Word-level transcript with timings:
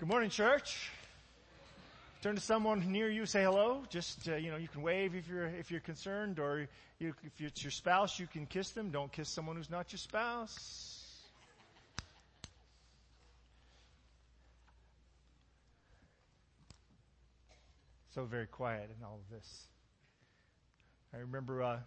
Good 0.00 0.08
morning, 0.08 0.30
church. 0.30 0.88
Turn 2.22 2.34
to 2.34 2.40
someone 2.40 2.90
near 2.90 3.10
you, 3.10 3.26
say 3.26 3.42
hello. 3.42 3.82
Just 3.90 4.30
uh, 4.30 4.36
you 4.36 4.50
know, 4.50 4.56
you 4.56 4.66
can 4.66 4.80
wave 4.80 5.14
if 5.14 5.28
you're 5.28 5.44
if 5.44 5.70
you're 5.70 5.80
concerned, 5.80 6.38
or 6.38 6.66
you, 6.98 7.12
if 7.22 7.38
it's 7.38 7.62
your 7.62 7.70
spouse, 7.70 8.18
you 8.18 8.26
can 8.26 8.46
kiss 8.46 8.70
them. 8.70 8.88
Don't 8.88 9.12
kiss 9.12 9.28
someone 9.28 9.56
who's 9.56 9.68
not 9.68 9.92
your 9.92 9.98
spouse. 9.98 11.04
So 18.14 18.24
very 18.24 18.46
quiet 18.46 18.88
in 18.98 19.04
all 19.04 19.20
of 19.22 19.36
this. 19.36 19.66
I 21.12 21.18
remember 21.18 21.62
uh, 21.62 21.78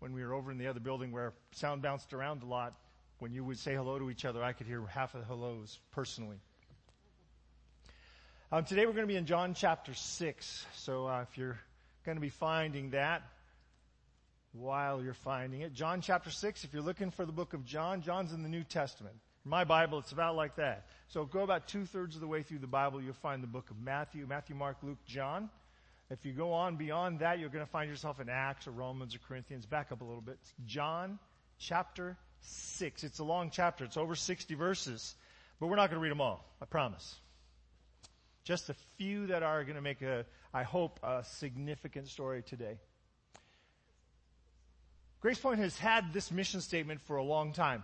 when 0.00 0.12
we 0.12 0.24
were 0.24 0.34
over 0.34 0.50
in 0.50 0.58
the 0.58 0.66
other 0.66 0.80
building 0.80 1.12
where 1.12 1.32
sound 1.52 1.80
bounced 1.80 2.12
around 2.12 2.42
a 2.42 2.46
lot. 2.46 2.74
When 3.20 3.32
you 3.32 3.44
would 3.44 3.58
say 3.60 3.76
hello 3.76 4.00
to 4.00 4.10
each 4.10 4.24
other, 4.24 4.42
I 4.42 4.52
could 4.52 4.66
hear 4.66 4.84
half 4.86 5.14
of 5.14 5.20
the 5.20 5.26
hellos 5.28 5.78
personally. 5.92 6.38
Um, 8.50 8.64
today 8.64 8.86
we're 8.86 8.92
going 8.92 9.06
to 9.06 9.12
be 9.12 9.16
in 9.16 9.26
John 9.26 9.52
chapter 9.52 9.92
6. 9.92 10.66
So 10.72 11.06
uh, 11.06 11.20
if 11.20 11.36
you're 11.36 11.58
going 12.06 12.16
to 12.16 12.20
be 12.22 12.30
finding 12.30 12.92
that 12.92 13.20
while 14.52 15.02
you're 15.02 15.12
finding 15.12 15.60
it, 15.60 15.74
John 15.74 16.00
chapter 16.00 16.30
6, 16.30 16.64
if 16.64 16.72
you're 16.72 16.80
looking 16.80 17.10
for 17.10 17.26
the 17.26 17.32
book 17.32 17.52
of 17.52 17.66
John, 17.66 18.00
John's 18.00 18.32
in 18.32 18.42
the 18.42 18.48
New 18.48 18.64
Testament. 18.64 19.16
In 19.44 19.50
my 19.50 19.64
Bible, 19.64 19.98
it's 19.98 20.12
about 20.12 20.34
like 20.34 20.56
that. 20.56 20.86
So 21.08 21.26
go 21.26 21.40
about 21.40 21.68
two 21.68 21.84
thirds 21.84 22.14
of 22.14 22.22
the 22.22 22.26
way 22.26 22.42
through 22.42 22.60
the 22.60 22.66
Bible, 22.66 23.02
you'll 23.02 23.12
find 23.12 23.42
the 23.42 23.48
book 23.48 23.70
of 23.70 23.78
Matthew, 23.78 24.26
Matthew, 24.26 24.56
Mark, 24.56 24.78
Luke, 24.82 25.04
John. 25.04 25.50
If 26.08 26.24
you 26.24 26.32
go 26.32 26.54
on 26.54 26.76
beyond 26.76 27.18
that, 27.18 27.40
you're 27.40 27.50
going 27.50 27.66
to 27.66 27.70
find 27.70 27.90
yourself 27.90 28.18
in 28.18 28.30
Acts 28.30 28.66
or 28.66 28.70
Romans 28.70 29.14
or 29.14 29.18
Corinthians. 29.28 29.66
Back 29.66 29.92
up 29.92 30.00
a 30.00 30.04
little 30.04 30.22
bit. 30.22 30.38
John 30.64 31.18
chapter 31.58 32.16
6. 32.40 33.04
It's 33.04 33.18
a 33.18 33.24
long 33.24 33.50
chapter. 33.50 33.84
It's 33.84 33.98
over 33.98 34.14
60 34.14 34.54
verses. 34.54 35.16
But 35.60 35.66
we're 35.66 35.76
not 35.76 35.90
going 35.90 36.00
to 36.00 36.02
read 36.02 36.12
them 36.12 36.22
all. 36.22 36.46
I 36.62 36.64
promise. 36.64 37.14
Just 38.48 38.70
a 38.70 38.74
few 38.96 39.26
that 39.26 39.42
are 39.42 39.62
going 39.62 39.76
to 39.76 39.82
make 39.82 40.00
a, 40.00 40.24
I 40.54 40.62
hope, 40.62 41.00
a 41.02 41.22
significant 41.22 42.08
story 42.08 42.40
today. 42.40 42.78
Grace 45.20 45.38
Point 45.38 45.58
has 45.58 45.76
had 45.76 46.14
this 46.14 46.30
mission 46.30 46.62
statement 46.62 47.02
for 47.02 47.16
a 47.16 47.22
long 47.22 47.52
time. 47.52 47.82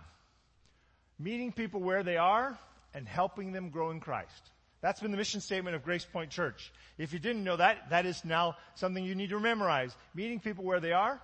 Meeting 1.19 1.51
people 1.51 1.81
where 1.81 2.01
they 2.01 2.17
are 2.17 2.57
and 2.95 3.07
helping 3.07 3.51
them 3.51 3.69
grow 3.69 3.91
in 3.91 3.99
Christ. 3.99 4.49
That's 4.81 4.99
been 4.99 5.11
the 5.11 5.17
mission 5.17 5.39
statement 5.39 5.75
of 5.75 5.83
Grace 5.83 6.03
Point 6.03 6.31
Church. 6.31 6.73
If 6.97 7.13
you 7.13 7.19
didn't 7.19 7.43
know 7.43 7.57
that, 7.57 7.91
that 7.91 8.07
is 8.07 8.25
now 8.25 8.57
something 8.73 9.03
you 9.03 9.13
need 9.13 9.29
to 9.29 9.39
memorize. 9.39 9.95
Meeting 10.15 10.39
people 10.39 10.63
where 10.63 10.79
they 10.79 10.93
are, 10.93 11.21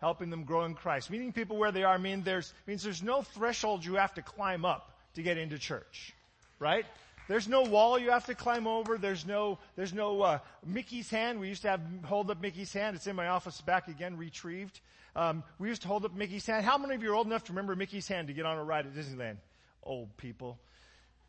helping 0.00 0.28
them 0.28 0.42
grow 0.42 0.64
in 0.64 0.74
Christ. 0.74 1.08
Meeting 1.08 1.32
people 1.32 1.56
where 1.56 1.70
they 1.70 1.84
are 1.84 2.00
mean 2.00 2.24
there's, 2.24 2.52
means 2.66 2.82
there's 2.82 3.00
no 3.00 3.22
threshold 3.22 3.84
you 3.84 3.94
have 3.94 4.14
to 4.14 4.22
climb 4.22 4.64
up 4.64 4.98
to 5.14 5.22
get 5.22 5.38
into 5.38 5.56
church. 5.56 6.12
Right? 6.58 6.84
There's 7.28 7.48
no 7.48 7.62
wall 7.62 7.98
you 7.98 8.10
have 8.10 8.26
to 8.26 8.34
climb 8.34 8.66
over. 8.66 8.98
There's 8.98 9.26
no, 9.26 9.58
there's 9.74 9.92
no, 9.92 10.22
uh, 10.22 10.38
Mickey's 10.64 11.10
hand. 11.10 11.40
We 11.40 11.48
used 11.48 11.62
to 11.62 11.70
have, 11.70 11.80
hold 12.04 12.30
up 12.30 12.40
Mickey's 12.40 12.72
hand. 12.72 12.94
It's 12.94 13.06
in 13.06 13.16
my 13.16 13.28
office 13.28 13.60
back 13.60 13.88
again, 13.88 14.16
retrieved. 14.16 14.80
Um, 15.16 15.42
we 15.58 15.68
used 15.68 15.82
to 15.82 15.88
hold 15.88 16.04
up 16.04 16.14
Mickey's 16.14 16.46
hand. 16.46 16.64
How 16.64 16.78
many 16.78 16.94
of 16.94 17.02
you 17.02 17.10
are 17.10 17.14
old 17.14 17.26
enough 17.26 17.44
to 17.44 17.52
remember 17.52 17.74
Mickey's 17.74 18.06
hand 18.06 18.28
to 18.28 18.34
get 18.34 18.46
on 18.46 18.58
a 18.58 18.64
ride 18.64 18.86
at 18.86 18.94
Disneyland? 18.94 19.38
Old 19.82 20.16
people. 20.18 20.58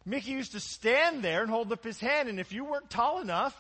Mickey 0.06 0.32
used 0.32 0.52
to 0.54 0.60
stand 0.60 1.24
there 1.24 1.42
and 1.42 1.50
hold 1.50 1.72
up 1.72 1.84
his 1.84 2.00
hand, 2.00 2.30
and 2.30 2.40
if 2.40 2.54
you 2.54 2.64
weren't 2.64 2.90
tall 2.90 3.20
enough 3.22 3.56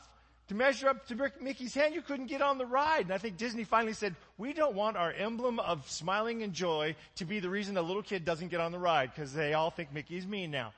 to 0.48 0.56
measure 0.56 0.88
up 0.88 1.06
to 1.08 1.32
Mickey's 1.42 1.74
hand, 1.74 1.94
you 1.94 2.02
couldn't 2.02 2.28
get 2.28 2.42
on 2.42 2.58
the 2.58 2.66
ride. 2.66 3.02
And 3.06 3.14
I 3.14 3.18
think 3.18 3.38
Disney 3.38 3.64
finally 3.64 3.94
said, 3.94 4.16
we 4.38 4.54
don't 4.54 4.76
want 4.76 4.96
our 4.96 5.12
emblem 5.12 5.60
of 5.60 5.90
smiling 5.90 6.44
and 6.44 6.54
joy 6.54 6.96
to 7.16 7.26
be 7.26 7.40
the 7.40 7.50
reason 7.50 7.76
a 7.76 7.82
little 7.82 8.04
kid 8.04 8.24
doesn't 8.24 8.48
get 8.48 8.62
on 8.62 8.72
the 8.72 8.80
ride, 8.80 9.12
because 9.14 9.34
they 9.34 9.54
all 9.54 9.72
think 9.72 9.94
Mickey's 9.94 10.26
mean 10.26 10.52
now. 10.52 10.72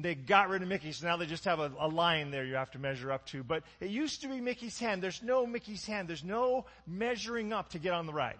They 0.00 0.14
got 0.14 0.48
rid 0.48 0.62
of 0.62 0.68
Mickey, 0.68 0.92
so 0.92 1.08
now 1.08 1.16
they 1.16 1.26
just 1.26 1.44
have 1.44 1.58
a, 1.58 1.72
a, 1.76 1.88
line 1.88 2.30
there 2.30 2.44
you 2.44 2.54
have 2.54 2.70
to 2.70 2.78
measure 2.78 3.10
up 3.10 3.26
to. 3.26 3.42
But 3.42 3.64
it 3.80 3.90
used 3.90 4.22
to 4.22 4.28
be 4.28 4.40
Mickey's 4.40 4.78
hand. 4.78 5.02
There's 5.02 5.24
no 5.24 5.44
Mickey's 5.44 5.84
hand. 5.84 6.06
There's 6.06 6.22
no 6.22 6.66
measuring 6.86 7.52
up 7.52 7.70
to 7.70 7.80
get 7.80 7.92
on 7.92 8.06
the 8.06 8.12
ride. 8.12 8.38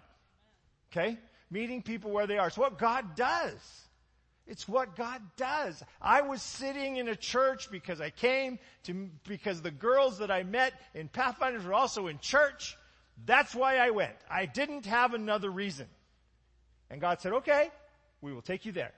Okay? 0.89 1.17
Meeting 1.51 1.81
people 1.81 2.11
where 2.11 2.27
they 2.27 2.37
are. 2.37 2.47
It's 2.47 2.57
what 2.57 2.77
God 2.79 3.13
does. 3.17 3.59
It's 4.47 4.69
what 4.69 4.95
God 4.95 5.21
does. 5.35 5.83
I 6.01 6.21
was 6.21 6.41
sitting 6.41 6.95
in 6.95 7.09
a 7.09 7.15
church 7.15 7.69
because 7.69 7.99
I 7.99 8.09
came 8.09 8.57
to, 8.83 9.09
because 9.27 9.61
the 9.61 9.69
girls 9.69 10.19
that 10.19 10.31
I 10.31 10.43
met 10.43 10.73
in 10.95 11.09
Pathfinders 11.09 11.65
were 11.65 11.73
also 11.73 12.07
in 12.07 12.19
church. 12.19 12.77
That's 13.25 13.53
why 13.53 13.77
I 13.77 13.89
went. 13.89 14.15
I 14.31 14.45
didn't 14.45 14.85
have 14.85 15.13
another 15.13 15.49
reason. 15.49 15.87
And 16.89 17.01
God 17.01 17.19
said, 17.19 17.33
okay, 17.33 17.69
we 18.21 18.33
will 18.33 18.41
take 18.41 18.65
you 18.65 18.71
there. 18.71 18.93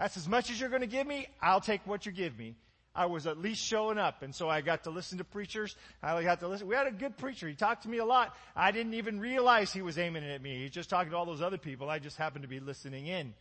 That's 0.00 0.16
as 0.16 0.26
much 0.26 0.50
as 0.50 0.58
you're 0.58 0.70
going 0.70 0.80
to 0.80 0.86
give 0.86 1.06
me. 1.06 1.28
I'll 1.42 1.60
take 1.60 1.86
what 1.86 2.06
you 2.06 2.12
give 2.12 2.38
me. 2.38 2.56
I 2.94 3.04
was 3.04 3.26
at 3.26 3.36
least 3.36 3.62
showing 3.62 3.98
up. 3.98 4.22
And 4.22 4.34
so 4.34 4.48
I 4.48 4.62
got 4.62 4.84
to 4.84 4.90
listen 4.90 5.18
to 5.18 5.24
preachers. 5.24 5.76
I 6.02 6.22
got 6.22 6.40
to 6.40 6.48
listen. 6.48 6.66
We 6.66 6.74
had 6.74 6.86
a 6.86 6.90
good 6.90 7.18
preacher. 7.18 7.46
He 7.46 7.54
talked 7.54 7.82
to 7.82 7.88
me 7.90 7.98
a 7.98 8.04
lot. 8.06 8.34
I 8.56 8.70
didn't 8.70 8.94
even 8.94 9.20
realize 9.20 9.74
he 9.74 9.82
was 9.82 9.98
aiming 9.98 10.24
at 10.24 10.40
me. 10.40 10.62
He's 10.62 10.70
just 10.70 10.88
talking 10.88 11.10
to 11.10 11.18
all 11.18 11.26
those 11.26 11.42
other 11.42 11.58
people. 11.58 11.90
I 11.90 11.98
just 11.98 12.16
happened 12.16 12.44
to 12.44 12.48
be 12.48 12.60
listening 12.60 13.08
in. 13.08 13.34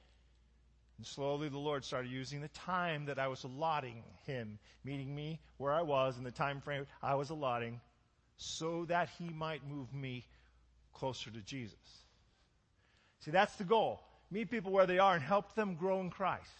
And 0.97 1.07
slowly 1.07 1.47
the 1.47 1.57
Lord 1.57 1.85
started 1.85 2.11
using 2.11 2.41
the 2.41 2.49
time 2.49 3.05
that 3.05 3.19
I 3.19 3.29
was 3.29 3.45
allotting 3.45 4.03
him, 4.27 4.59
meeting 4.83 5.15
me 5.15 5.39
where 5.59 5.71
I 5.71 5.83
was 5.83 6.17
in 6.17 6.25
the 6.25 6.31
time 6.31 6.59
frame 6.59 6.87
I 7.01 7.15
was 7.15 7.29
allotting 7.29 7.79
so 8.35 8.83
that 8.89 9.07
he 9.17 9.29
might 9.29 9.65
move 9.65 9.93
me 9.93 10.25
closer 10.93 11.31
to 11.31 11.39
Jesus. 11.39 11.79
See, 13.21 13.31
that's 13.31 13.55
the 13.55 13.63
goal 13.63 14.01
meet 14.31 14.49
people 14.49 14.71
where 14.71 14.85
they 14.85 14.99
are 14.99 15.13
and 15.13 15.23
help 15.23 15.55
them 15.55 15.75
grow 15.75 15.99
in 16.01 16.09
Christ. 16.09 16.51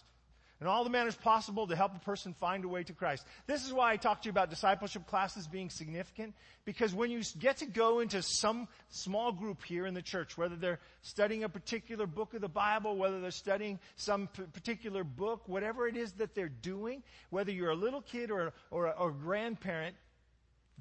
And 0.60 0.68
all 0.68 0.84
the 0.84 0.90
manners 0.90 1.14
possible 1.14 1.66
to 1.68 1.74
help 1.74 1.96
a 1.96 2.00
person 2.00 2.34
find 2.34 2.66
a 2.66 2.68
way 2.68 2.82
to 2.82 2.92
Christ. 2.92 3.24
This 3.46 3.64
is 3.64 3.72
why 3.72 3.92
I 3.92 3.96
talked 3.96 4.24
to 4.24 4.26
you 4.26 4.30
about 4.30 4.50
discipleship 4.50 5.06
classes 5.06 5.48
being 5.48 5.70
significant, 5.70 6.34
because 6.66 6.94
when 6.94 7.10
you 7.10 7.22
get 7.38 7.56
to 7.58 7.66
go 7.66 8.00
into 8.00 8.20
some 8.20 8.68
small 8.90 9.32
group 9.32 9.64
here 9.64 9.86
in 9.86 9.94
the 9.94 10.02
church, 10.02 10.36
whether 10.36 10.56
they're 10.56 10.78
studying 11.00 11.44
a 11.44 11.48
particular 11.48 12.06
book 12.06 12.34
of 12.34 12.42
the 12.42 12.48
Bible, 12.48 12.94
whether 12.98 13.22
they're 13.22 13.30
studying 13.30 13.80
some 13.96 14.26
p- 14.26 14.42
particular 14.52 15.02
book, 15.02 15.48
whatever 15.48 15.88
it 15.88 15.96
is 15.96 16.12
that 16.12 16.34
they're 16.34 16.50
doing, 16.50 17.02
whether 17.30 17.50
you're 17.50 17.70
a 17.70 17.74
little 17.74 18.02
kid 18.02 18.30
or, 18.30 18.52
or, 18.70 18.92
or 18.92 19.08
a 19.08 19.14
grandparent, 19.14 19.96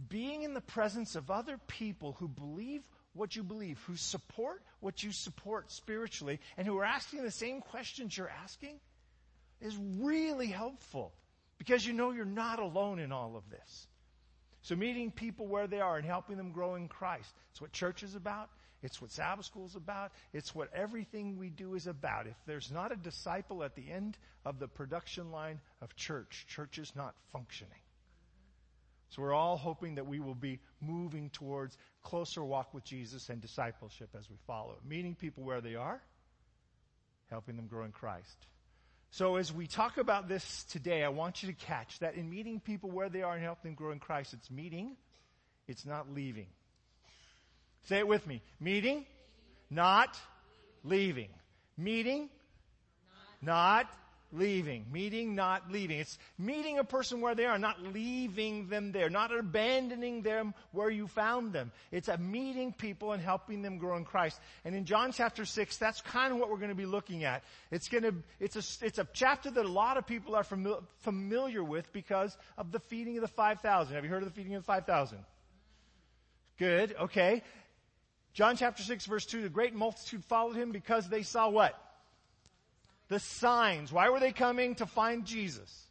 being 0.10 0.44
in 0.44 0.54
the 0.54 0.62
presence 0.62 1.16
of 1.16 1.32
other 1.32 1.58
people 1.68 2.18
who 2.20 2.28
believe 2.28 2.82
what 3.14 3.36
you 3.36 3.44
believe, 3.44 3.80
who 3.88 3.96
support 3.96 4.62
what 4.80 5.04
you 5.04 5.12
support 5.12 5.72
spiritually, 5.72 6.40
and 6.58 6.66
who 6.66 6.78
are 6.78 6.86
asking 6.86 7.24
the 7.24 7.32
same 7.32 7.62
questions 7.62 8.18
you're 8.18 8.32
asking 8.44 8.80
is 9.62 9.76
really 9.98 10.48
helpful 10.48 11.12
because 11.58 11.86
you 11.86 11.94
know 11.94 12.12
you're 12.12 12.26
not 12.26 12.60
alone 12.60 13.00
in 13.00 13.12
all 13.12 13.36
of 13.36 13.50
this. 13.50 13.88
So 14.62 14.76
meeting 14.76 15.12
people 15.12 15.48
where 15.48 15.68
they 15.68 15.80
are 15.80 15.98
and 15.98 16.06
helping 16.06 16.38
them 16.38 16.52
grow 16.52 16.76
in 16.76 16.88
Christ. 16.88 17.34
It's 17.52 17.62
what 17.62 17.72
church 17.72 18.04
is 18.04 18.16
about. 18.16 18.50
It's 18.82 19.02
what 19.02 19.12
Sabbath 19.12 19.46
school 19.46 19.66
is 19.66 19.76
about. 19.76 20.12
It's 20.32 20.56
what 20.56 20.74
everything 20.74 21.38
we 21.38 21.50
do 21.50 21.76
is 21.76 21.88
about. 21.88 22.28
If 22.28 22.36
there's 22.46 22.72
not 22.72 22.92
a 22.92 22.96
disciple 22.96 23.64
at 23.64 23.76
the 23.76 23.92
end 23.92 24.18
of 24.46 24.60
the 24.60 24.68
production 24.68 25.32
line 25.32 25.60
of 25.82 25.96
church, 25.96 26.46
church 26.48 26.78
is 26.78 26.96
not 26.96 27.14
functioning. 27.32 27.74
So 29.10 29.22
we're 29.24 29.34
all 29.34 29.58
hoping 29.58 29.96
that 29.96 30.06
we 30.06 30.20
will 30.20 30.36
be 30.36 30.60
moving 30.82 31.30
towards 31.32 31.78
closer 32.04 32.44
walk 32.44 32.74
with 32.74 32.84
Jesus 32.84 33.30
and 33.30 33.42
discipleship 33.42 34.10
as 34.18 34.30
we 34.30 34.38
follow. 34.46 34.76
Meeting 34.88 35.16
people 35.16 35.44
where 35.44 35.62
they 35.62 35.76
are, 35.76 36.02
helping 37.30 37.56
them 37.56 37.68
grow 37.68 37.86
in 37.86 37.92
Christ. 37.92 38.48
So 39.12 39.38
as 39.38 39.52
we 39.52 39.66
talk 39.66 39.98
about 39.98 40.30
this 40.30 40.64
today, 40.66 41.04
I 41.04 41.10
want 41.10 41.42
you 41.42 41.50
to 41.50 41.56
catch 41.56 41.98
that 42.00 42.14
in 42.14 42.30
meeting 42.30 42.60
people 42.60 42.92
where 42.92 43.10
they 43.10 43.24
are 43.24 43.34
and 43.34 43.44
helping 43.44 43.72
them 43.72 43.76
grow 43.76 43.92
in 43.92 44.00
Christ, 44.00 44.34
it's 44.34 44.52
meeting, 44.52 44.96
it's 45.68 45.86
not 45.86 46.14
leaving. 46.14 46.48
Say 47.86 47.98
it 47.98 48.08
with 48.08 48.28
me. 48.28 48.44
Meeting, 48.60 49.06
not 49.72 50.16
leaving. 50.84 51.30
Meeting, 51.76 52.30
not 53.42 53.90
leaving. 54.32 54.86
Meeting, 54.92 55.36
not 55.36 55.72
leaving. 55.72 56.00
It's 56.00 56.18
meeting 56.38 56.80
a 56.80 56.84
person 56.84 57.22
where 57.22 57.36
they 57.36 57.46
are, 57.46 57.58
not 57.58 57.82
leaving 57.82 58.68
them 58.68 58.92
there, 58.92 59.10
not 59.10 59.36
abandoning 59.36 60.22
them 60.22 60.54
where 60.72 60.90
you 60.90 61.08
found 61.08 61.54
them. 61.54 61.72
It's 61.92 62.08
a 62.08 62.18
meeting 62.18 62.74
people 62.74 63.12
and 63.12 63.22
helping 63.22 63.62
them 63.62 63.78
grow 63.78 63.98
in 63.98 64.06
Christ. 64.06 64.40
And 64.66 64.76
in 64.76 64.86
John 64.86 65.12
chapter 65.12 65.46
6, 65.46 65.78
that's 65.78 66.02
kind 66.02 66.32
of 66.32 66.40
what 66.40 66.50
we're 66.50 66.58
going 66.58 66.70
to 66.70 66.76
be 66.76 66.86
looking 66.86 67.24
at. 67.24 67.44
It's 67.72 67.88
going 67.88 68.04
to, 68.04 68.14
it's 68.40 68.56
a, 68.56 68.86
it's 68.86 69.00
a 69.00 69.08
chapter 69.14 69.50
that 69.50 69.66
a 69.66 69.70
lot 69.70 69.98
of 69.98 70.06
people 70.06 70.36
are 70.36 70.44
familiar, 70.44 70.82
familiar 71.00 71.64
with 71.64 71.92
because 71.92 72.38
of 72.58 72.72
the 72.72 72.80
feeding 72.80 73.18
of 73.18 73.22
the 73.22 73.28
5,000. 73.28 73.96
Have 73.96 74.04
you 74.04 74.10
heard 74.10 74.24
of 74.24 74.30
the 74.30 74.36
feeding 74.36 74.56
of 74.56 74.64
the 74.64 74.68
5,000? 74.68 75.18
Good, 76.58 76.96
okay. 77.00 77.42
John 78.34 78.58
chapter 78.58 78.84
6 78.84 79.06
verse 79.06 79.26
2, 79.26 79.42
the 79.42 79.50
great 79.50 79.74
multitude 79.74 80.24
followed 80.26 80.56
him 80.56 80.72
because 80.72 81.10
they 81.10 81.24
saw 81.24 81.50
what? 81.50 81.76
The 83.10 83.20
signs. 83.20 83.92
Why 83.92 84.10
were 84.10 84.20
they 84.20 84.32
coming? 84.32 84.76
To 84.76 84.86
find 84.86 85.26
Jesus. 85.26 85.86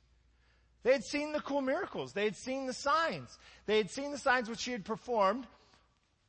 They 0.85 0.93
had 0.93 1.05
seen 1.05 1.32
the 1.32 1.41
cool 1.41 1.61
miracles. 1.61 2.12
They 2.12 2.25
had 2.25 2.37
seen 2.37 2.67
the 2.67 2.73
signs. 2.73 3.37
They 3.67 3.76
had 3.76 3.91
seen 3.91 4.12
the 4.12 4.19
signs 4.19 4.49
which 4.49 4.65
he 4.65 4.73
had 4.73 4.85
performed 4.85 5.47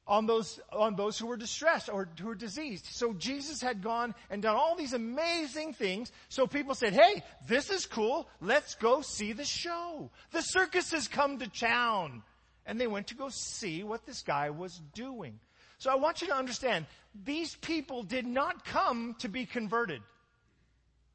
on 0.07 0.25
those, 0.25 0.59
on 0.73 0.95
those 0.95 1.19
who 1.19 1.27
were 1.27 1.37
distressed 1.37 1.87
or 1.87 2.09
who 2.19 2.27
were 2.27 2.35
diseased. 2.35 2.87
So 2.87 3.13
Jesus 3.13 3.61
had 3.61 3.83
gone 3.83 4.15
and 4.31 4.41
done 4.41 4.55
all 4.55 4.75
these 4.75 4.93
amazing 4.93 5.73
things. 5.73 6.11
So 6.29 6.47
people 6.47 6.73
said, 6.73 6.93
hey, 6.93 7.23
this 7.47 7.69
is 7.69 7.85
cool. 7.85 8.27
Let's 8.41 8.73
go 8.73 9.01
see 9.01 9.33
the 9.33 9.45
show. 9.45 10.09
The 10.31 10.41
circus 10.41 10.91
has 10.91 11.07
come 11.07 11.37
to 11.37 11.47
town. 11.47 12.23
And 12.65 12.81
they 12.81 12.87
went 12.87 13.07
to 13.07 13.15
go 13.15 13.29
see 13.29 13.83
what 13.83 14.05
this 14.05 14.23
guy 14.23 14.49
was 14.49 14.81
doing. 14.93 15.39
So 15.77 15.91
I 15.91 15.95
want 15.95 16.21
you 16.21 16.27
to 16.27 16.35
understand, 16.35 16.87
these 17.23 17.55
people 17.55 18.03
did 18.03 18.25
not 18.25 18.65
come 18.65 19.15
to 19.19 19.29
be 19.29 19.45
converted. 19.45 20.01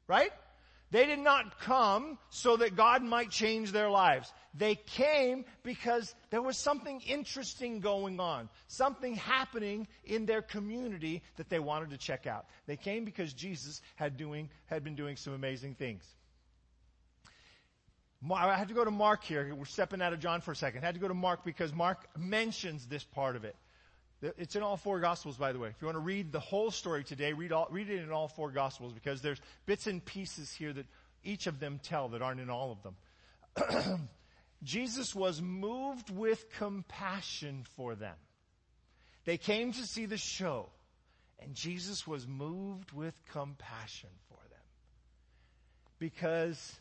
Right? 0.07 0.31
They 0.91 1.07
did 1.07 1.19
not 1.19 1.59
come 1.59 2.17
so 2.29 2.57
that 2.57 2.75
God 2.75 3.03
might 3.03 3.31
change 3.31 3.71
their 3.71 3.89
lives. 3.89 4.31
They 4.53 4.75
came 4.75 5.45
because 5.63 6.13
there 6.29 6.41
was 6.41 6.57
something 6.57 7.01
interesting 7.01 7.79
going 7.79 8.19
on, 8.19 8.49
something 8.67 9.15
happening 9.15 9.87
in 10.05 10.25
their 10.25 10.41
community 10.41 11.23
that 11.35 11.49
they 11.49 11.59
wanted 11.59 11.89
to 11.89 11.97
check 11.97 12.27
out. 12.27 12.45
They 12.67 12.77
came 12.77 13.03
because 13.03 13.33
Jesus 13.33 13.81
had 13.95 14.15
doing, 14.15 14.49
had 14.67 14.83
been 14.83 14.95
doing 14.95 15.17
some 15.17 15.33
amazing 15.33 15.75
things. 15.75 16.05
I 18.31 18.55
had 18.55 18.69
to 18.69 18.73
go 18.73 18.85
to 18.85 18.91
Mark 18.91 19.23
here. 19.23 19.53
We're 19.53 19.65
stepping 19.65 20.01
out 20.01 20.13
of 20.13 20.19
John 20.19 20.41
for 20.41 20.51
a 20.51 20.55
second. 20.55 20.83
I 20.83 20.85
had 20.85 20.95
to 20.95 21.01
go 21.01 21.07
to 21.07 21.13
Mark 21.13 21.43
because 21.43 21.73
Mark 21.73 22.07
mentions 22.17 22.87
this 22.87 23.03
part 23.03 23.35
of 23.35 23.43
it. 23.43 23.55
It's 24.37 24.55
in 24.55 24.63
all 24.63 24.77
four 24.77 24.99
gospels, 24.99 25.37
by 25.37 25.51
the 25.51 25.59
way. 25.59 25.69
If 25.69 25.75
you 25.81 25.85
want 25.87 25.95
to 25.95 26.01
read 26.03 26.31
the 26.31 26.39
whole 26.39 26.71
story 26.71 27.03
today, 27.03 27.33
read, 27.33 27.51
all, 27.51 27.67
read 27.69 27.89
it 27.89 28.01
in 28.01 28.11
all 28.11 28.27
four 28.27 28.51
gospels 28.51 28.93
because 28.93 29.21
there's 29.21 29.39
bits 29.65 29.87
and 29.87 30.03
pieces 30.03 30.51
here 30.51 30.73
that 30.73 30.85
each 31.23 31.47
of 31.47 31.59
them 31.59 31.79
tell 31.81 32.09
that 32.09 32.21
aren't 32.21 32.39
in 32.39 32.49
all 32.49 32.71
of 32.71 32.83
them. 32.83 34.09
Jesus 34.63 35.13
was 35.13 35.41
moved 35.41 36.09
with 36.09 36.49
compassion 36.57 37.65
for 37.75 37.95
them. 37.95 38.15
They 39.25 39.37
came 39.37 39.73
to 39.73 39.85
see 39.85 40.05
the 40.05 40.17
show 40.17 40.69
and 41.39 41.53
Jesus 41.53 42.07
was 42.07 42.27
moved 42.27 42.91
with 42.91 43.13
compassion 43.31 44.09
for 44.29 44.39
them 44.49 44.59
because 45.99 46.75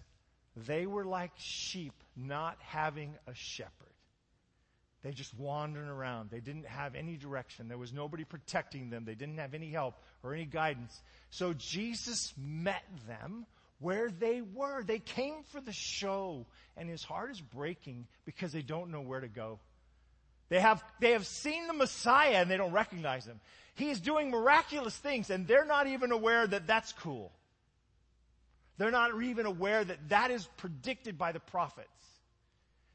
they 0.57 0.87
were 0.87 1.05
like 1.05 1.33
sheep 1.37 1.95
not 2.17 2.57
having 2.61 3.15
a 3.27 3.35
shepherd. 3.35 3.94
They 5.05 5.11
just 5.11 5.39
wandering 5.39 5.87
around. 5.87 6.31
They 6.31 6.41
didn't 6.41 6.67
have 6.67 6.95
any 6.95 7.19
direction. 7.19 7.69
There 7.69 7.77
was 7.77 7.93
nobody 7.93 8.25
protecting 8.25 8.89
them. 8.89 9.05
They 9.05 9.15
didn't 9.15 9.37
have 9.37 9.53
any 9.53 9.71
help 9.71 9.97
or 10.23 10.33
any 10.33 10.47
guidance. 10.47 10.99
So 11.29 11.53
Jesus 11.53 12.33
met 12.39 12.83
them 13.07 13.45
where 13.81 14.09
they 14.09 14.41
were. 14.41 14.83
They 14.83 15.01
came 15.01 15.43
for 15.53 15.61
the 15.61 15.75
show 15.75 16.47
and 16.75 16.89
his 16.89 17.05
heart 17.05 17.31
is 17.31 17.41
breaking 17.41 18.07
because 18.25 18.51
they 18.51 18.63
don't 18.63 18.91
know 18.91 19.03
where 19.03 19.21
to 19.21 19.29
go. 19.29 19.61
They 20.49 20.59
have, 20.59 20.83
they 21.01 21.13
have 21.13 21.27
seen 21.27 21.67
the 21.67 21.75
Messiah 21.75 22.37
and 22.37 22.51
they 22.51 22.57
don't 22.57 22.73
recognize 22.73 23.27
him. 23.27 23.41
He 23.75 23.91
is 23.91 24.01
doing 24.01 24.31
miraculous 24.31 24.97
things 24.97 25.29
and 25.29 25.47
they're 25.47 25.67
not 25.67 25.87
even 25.87 26.13
aware 26.13 26.47
that 26.47 26.67
that's 26.67 26.95
cool. 26.95 27.31
They're 28.79 28.91
not 28.91 29.23
even 29.23 29.45
aware 29.45 29.85
that 29.85 30.09
that 30.09 30.31
is 30.31 30.49
predicted 30.57 31.19
by 31.19 31.33
the 31.33 31.41
prophets. 31.41 31.89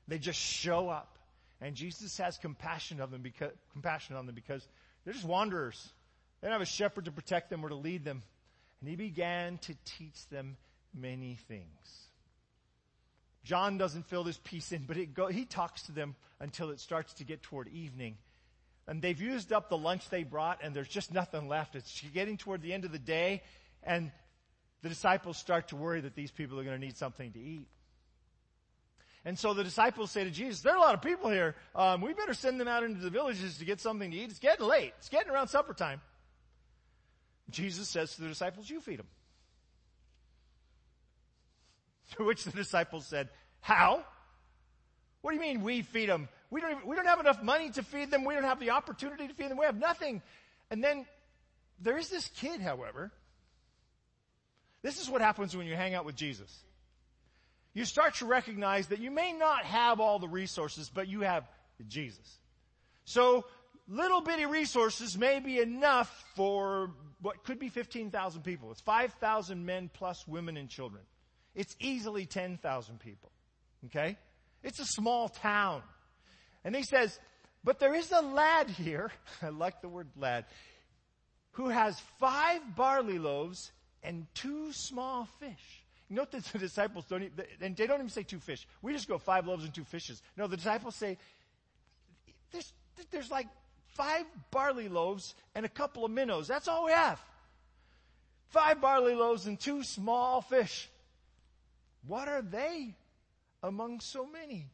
They 0.07 0.17
just 0.17 0.39
show 0.39 0.89
up. 0.89 1.19
And 1.61 1.75
Jesus 1.75 2.17
has 2.17 2.38
compassion 2.38 3.01
of 3.01 3.11
them 3.11 3.21
because, 3.21 3.51
compassion 3.73 4.15
on 4.15 4.25
them 4.25 4.35
because 4.35 4.65
they're 5.03 5.13
just 5.13 5.25
wanderers. 5.25 5.89
They 6.39 6.47
don't 6.47 6.53
have 6.53 6.61
a 6.61 6.65
shepherd 6.65 7.06
to 7.06 7.11
protect 7.11 7.50
them 7.50 7.65
or 7.65 7.69
to 7.69 7.75
lead 7.75 8.06
them. 8.06 8.23
And 8.79 8.89
he 8.89 8.95
began 8.95 9.57
to 9.59 9.75
teach 9.83 10.27
them 10.29 10.56
many 10.94 11.38
things. 11.47 12.09
John 13.44 13.77
doesn't 13.77 14.06
fill 14.06 14.23
this 14.23 14.39
piece 14.44 14.71
in, 14.71 14.83
but 14.83 14.97
go, 15.13 15.27
he 15.27 15.45
talks 15.45 15.83
to 15.83 15.91
them 15.91 16.15
until 16.39 16.69
it 16.69 16.79
starts 16.79 17.13
to 17.15 17.23
get 17.23 17.41
toward 17.41 17.67
evening. 17.69 18.17
And 18.88 19.01
they've 19.01 19.19
used 19.19 19.53
up 19.53 19.69
the 19.69 19.77
lunch 19.77 20.09
they 20.09 20.23
brought 20.23 20.59
and 20.63 20.73
there's 20.73 20.88
just 20.88 21.13
nothing 21.13 21.47
left. 21.47 21.75
It's 21.75 22.01
getting 22.13 22.38
toward 22.38 22.61
the 22.61 22.73
end 22.73 22.85
of 22.85 22.91
the 22.91 23.00
day 23.00 23.44
and 23.83 24.11
the 24.81 24.89
disciples 24.89 25.38
start 25.38 25.69
to 25.69 25.75
worry 25.75 26.01
that 26.01 26.15
these 26.15 26.31
people 26.31 26.59
are 26.59 26.63
going 26.63 26.79
to 26.79 26.85
need 26.85 26.97
something 26.97 27.31
to 27.33 27.39
eat. 27.39 27.67
And 29.25 29.38
so 29.38 29.54
the 29.54 29.63
disciples 29.63 30.12
say 30.12 30.24
to 30.24 30.31
Jesus, 30.31 30.62
there 30.62 30.74
are 30.74 30.77
a 30.77 30.81
lot 30.81 30.94
of 30.94 31.01
people 31.01 31.30
here. 31.30 31.56
Um, 31.75 32.01
we 32.01 32.13
better 32.13 32.33
send 32.33 32.60
them 32.60 32.68
out 32.68 32.83
into 32.83 33.01
the 33.01 33.10
villages 33.10 33.57
to 33.57 33.66
get 33.66 33.81
something 33.81 34.10
to 34.12 34.18
eat. 34.18 34.30
It's 34.30 34.39
getting 34.39 34.66
late. 34.66 34.94
It's 34.98 35.10
getting 35.10 35.30
around 35.30 35.50
supper 35.50 35.74
time. 35.74 36.01
Jesus 37.50 37.89
says 37.89 38.16
to 38.16 38.21
the 38.21 38.30
disciples, 38.30 38.69
you 38.69 38.80
feed 38.80 39.00
them. 39.00 39.07
To 42.18 42.24
which 42.24 42.44
the 42.44 42.51
disciples 42.51 43.06
said, 43.06 43.30
how? 43.62 44.04
What 45.21 45.30
do 45.30 45.36
you 45.36 45.42
mean 45.42 45.62
we 45.62 45.83
feed 45.83 46.10
them? 46.10 46.27
We 46.50 46.60
don't, 46.60 46.71
even, 46.71 46.88
we 46.88 46.95
don't 46.95 47.06
have 47.06 47.19
enough 47.19 47.44
money 47.44 47.69
to 47.71 47.83
feed 47.83 48.10
them. 48.10 48.25
We 48.25 48.33
don't 48.33 48.45
have 48.45 48.60
the 48.60 48.71
opportunity 48.71 49.27
to 49.27 49.33
feed 49.36 49.51
them. 49.51 49.57
We 49.57 49.66
have 49.66 49.77
nothing. 49.77 50.24
And 50.71 50.83
then 50.83 51.06
there 51.80 52.00
is 52.00 52.10
this 52.10 52.27
kid, 52.30 52.62
however. 52.62 53.12
This 54.81 55.00
is 55.00 55.07
what 55.07 55.21
happens 55.21 55.56
when 55.56 55.68
you 55.68 55.75
hang 55.75 55.94
out 55.94 56.06
with 56.06 56.16
Jesus 56.16 56.63
you 57.74 57.86
start 57.86 58.16
to 58.16 58.25
recognize 58.25 58.88
that 58.88 59.00
you 59.00 59.12
may 59.12 59.31
not 59.31 59.63
have 59.63 60.00
all 60.00 60.19
the 60.19 60.27
resources, 60.27 60.89
but 60.94 61.07
you 61.07 61.21
have 61.21 61.48
Jesus. 61.88 62.39
So 63.06 63.45
little 63.88 64.21
bitty 64.21 64.45
resources 64.45 65.18
may 65.18 65.39
be 65.39 65.60
enough 65.60 66.25
for 66.36 66.92
what 67.21 67.44
could 67.44 67.60
be 67.60 67.69
15,000 67.69 68.44
people. 68.44 68.71
It's 68.71 68.81
5,000 68.81 69.66
men 69.66 69.89
plus 69.94 70.27
women 70.27 70.57
and 70.57 70.69
children. 70.69 71.04
It's 71.56 71.75
easily 71.80 72.25
10,000 72.25 73.00
people. 73.00 73.31
Okay? 73.86 74.18
It's 74.63 74.80
a 74.80 74.86
small 74.86 75.30
town. 75.30 75.81
And 76.63 76.75
he 76.75 76.83
says, 76.83 77.19
but 77.63 77.80
there 77.80 77.95
is 77.95 78.12
a 78.12 78.21
lad 78.21 78.69
here, 78.69 79.12
I 79.42 79.50
like 79.50 79.81
the 79.81 79.89
word 79.89 80.07
lad, 80.18 80.45
who 81.51 81.69
has 81.69 82.00
five 82.19 82.62
barley 82.75 83.19
loaves 83.19 83.71
and 84.04 84.27
two 84.33 84.71
small 84.71 85.27
fish. 85.39 85.79
Note 86.09 86.31
that 86.31 86.44
the 86.45 86.57
disciples 86.57 87.06
don't, 87.06 87.23
even, 87.23 87.45
and 87.61 87.75
they 87.75 87.85
don't 87.85 88.00
even 88.00 88.09
say 88.09 88.23
two 88.23 88.39
fish. 88.39 88.67
We 88.81 88.94
just 88.94 89.07
go 89.07 89.19
five 89.19 89.45
loaves 89.45 89.63
and 89.63 89.73
two 89.73 89.83
fishes. 89.83 90.23
No, 90.35 90.47
the 90.47 90.57
disciples 90.57 90.95
say, 90.95 91.17
there's, 92.51 92.73
there's 93.11 93.29
like 93.29 93.47
five 93.94 94.25
barley 94.50 94.89
loaves 94.89 95.35
and 95.53 95.65
a 95.65 95.69
couple 95.69 96.06
of 96.06 96.11
minnows. 96.11 96.47
That's 96.47 96.67
all 96.67 96.85
we 96.85 96.91
have. 96.91 97.21
Five 98.47 98.81
barley 98.81 99.13
loaves 99.13 99.45
and 99.45 99.59
two 99.59 99.83
small 99.83 100.41
fish. 100.41 100.89
What 102.07 102.27
are 102.27 102.41
they 102.41 102.95
among 103.61 104.00
so 104.00 104.25
many? 104.25 104.65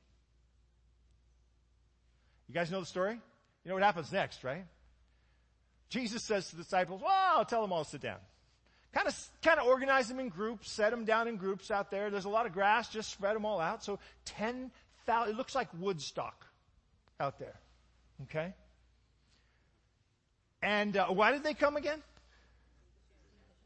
You 2.48 2.54
guys 2.54 2.72
know 2.72 2.80
the 2.80 2.86
story? 2.86 3.14
You 3.14 3.70
know 3.70 3.74
what 3.74 3.84
happens 3.84 4.12
next, 4.14 4.46
right? 4.46 4.66
Jesus 5.90 6.24
says 6.24 6.50
to 6.50 6.56
the 6.56 6.64
disciples, 6.64 7.02
well, 7.04 7.44
tell 7.44 7.62
them 7.62 7.74
all 7.74 7.84
to 7.84 7.90
sit 7.90 8.02
down 8.02 8.20
kind 8.96 9.08
of, 9.08 9.30
kind 9.44 9.60
of 9.60 9.68
organize 9.68 10.08
them 10.08 10.20
in 10.20 10.30
groups, 10.30 10.72
set 10.72 10.90
them 10.92 11.04
down 11.04 11.28
in 11.28 11.36
groups 11.36 11.70
out 11.70 11.92
there. 11.92 12.10
There's 12.10 12.26
a 12.26 12.30
lot 12.30 12.46
of 12.46 12.54
grass, 12.54 12.90
just 12.90 13.12
spread 13.12 13.36
them 13.36 13.46
all 13.46 13.60
out. 13.60 13.84
So 13.84 14.00
10,000, 14.24 15.30
it 15.30 15.36
looks 15.36 15.54
like 15.54 15.68
Woodstock 15.78 16.46
out 17.20 17.38
there. 17.38 17.60
Okay? 18.24 18.54
And 20.64 20.96
uh, 20.96 21.08
why 21.08 21.34
did 21.34 21.44
they 21.44 21.54
come 21.54 21.76
again? 21.76 22.02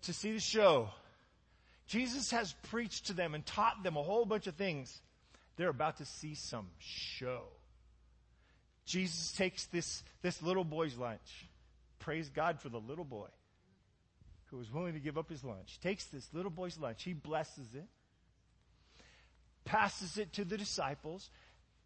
To 0.03 0.13
see 0.13 0.31
the 0.31 0.39
show. 0.39 0.89
Jesus 1.88 2.31
has 2.31 2.53
preached 2.69 3.07
to 3.07 3.13
them 3.13 3.36
and 3.36 3.45
taught 3.45 3.83
them 3.83 3.98
a 3.98 4.03
whole 4.03 4.25
bunch 4.25 4.48
of 4.48 4.55
things. 4.55 5.00
They're 5.57 5.69
about 5.69 5.98
to 5.98 6.05
see 6.05 6.33
some 6.33 6.67
show. 6.79 7.43
Jesus 8.86 9.31
takes 9.33 9.65
this, 9.65 10.03
this 10.24 10.41
little 10.41 10.63
boy's 10.63 10.98
lunch. 10.98 11.45
Praise 12.00 12.29
God 12.29 12.59
for 12.59 12.69
the 12.69 12.79
little 12.79 13.05
boy 13.05 13.27
who 14.51 14.58
was 14.58 14.72
willing 14.72 14.94
to 14.94 15.00
give 15.00 15.18
up 15.18 15.29
his 15.29 15.44
lunch, 15.44 15.79
takes 15.82 16.06
this 16.06 16.27
little 16.34 16.51
boy's 16.51 16.77
lunch, 16.77 17.03
he 17.03 17.13
blesses 17.13 17.68
it, 17.75 17.86
passes 19.65 20.18
it 20.18 20.34
to 20.34 20.46
the 20.46 20.58
disciples. 20.58 21.29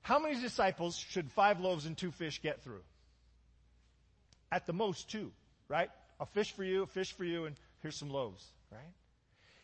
How 0.02 0.20
many 0.20 0.40
disciples 0.40 0.98
should 0.98 1.32
five 1.32 1.60
loaves 1.60 1.86
and 1.86 1.98
two 1.98 2.12
fish 2.12 2.42
get 2.42 2.64
through? 2.64 2.84
At 4.52 4.66
the 4.66 4.74
most 4.74 5.10
two, 5.10 5.32
right? 5.68 5.90
A 6.20 6.26
fish 6.26 6.52
for 6.52 6.64
you, 6.64 6.84
a 6.84 6.88
fish 6.88 7.12
for 7.12 7.26
you, 7.26 7.46
and 7.46 7.56
here's 7.82 7.98
some 7.98 8.10
loaves, 8.10 8.46
right? 8.72 8.94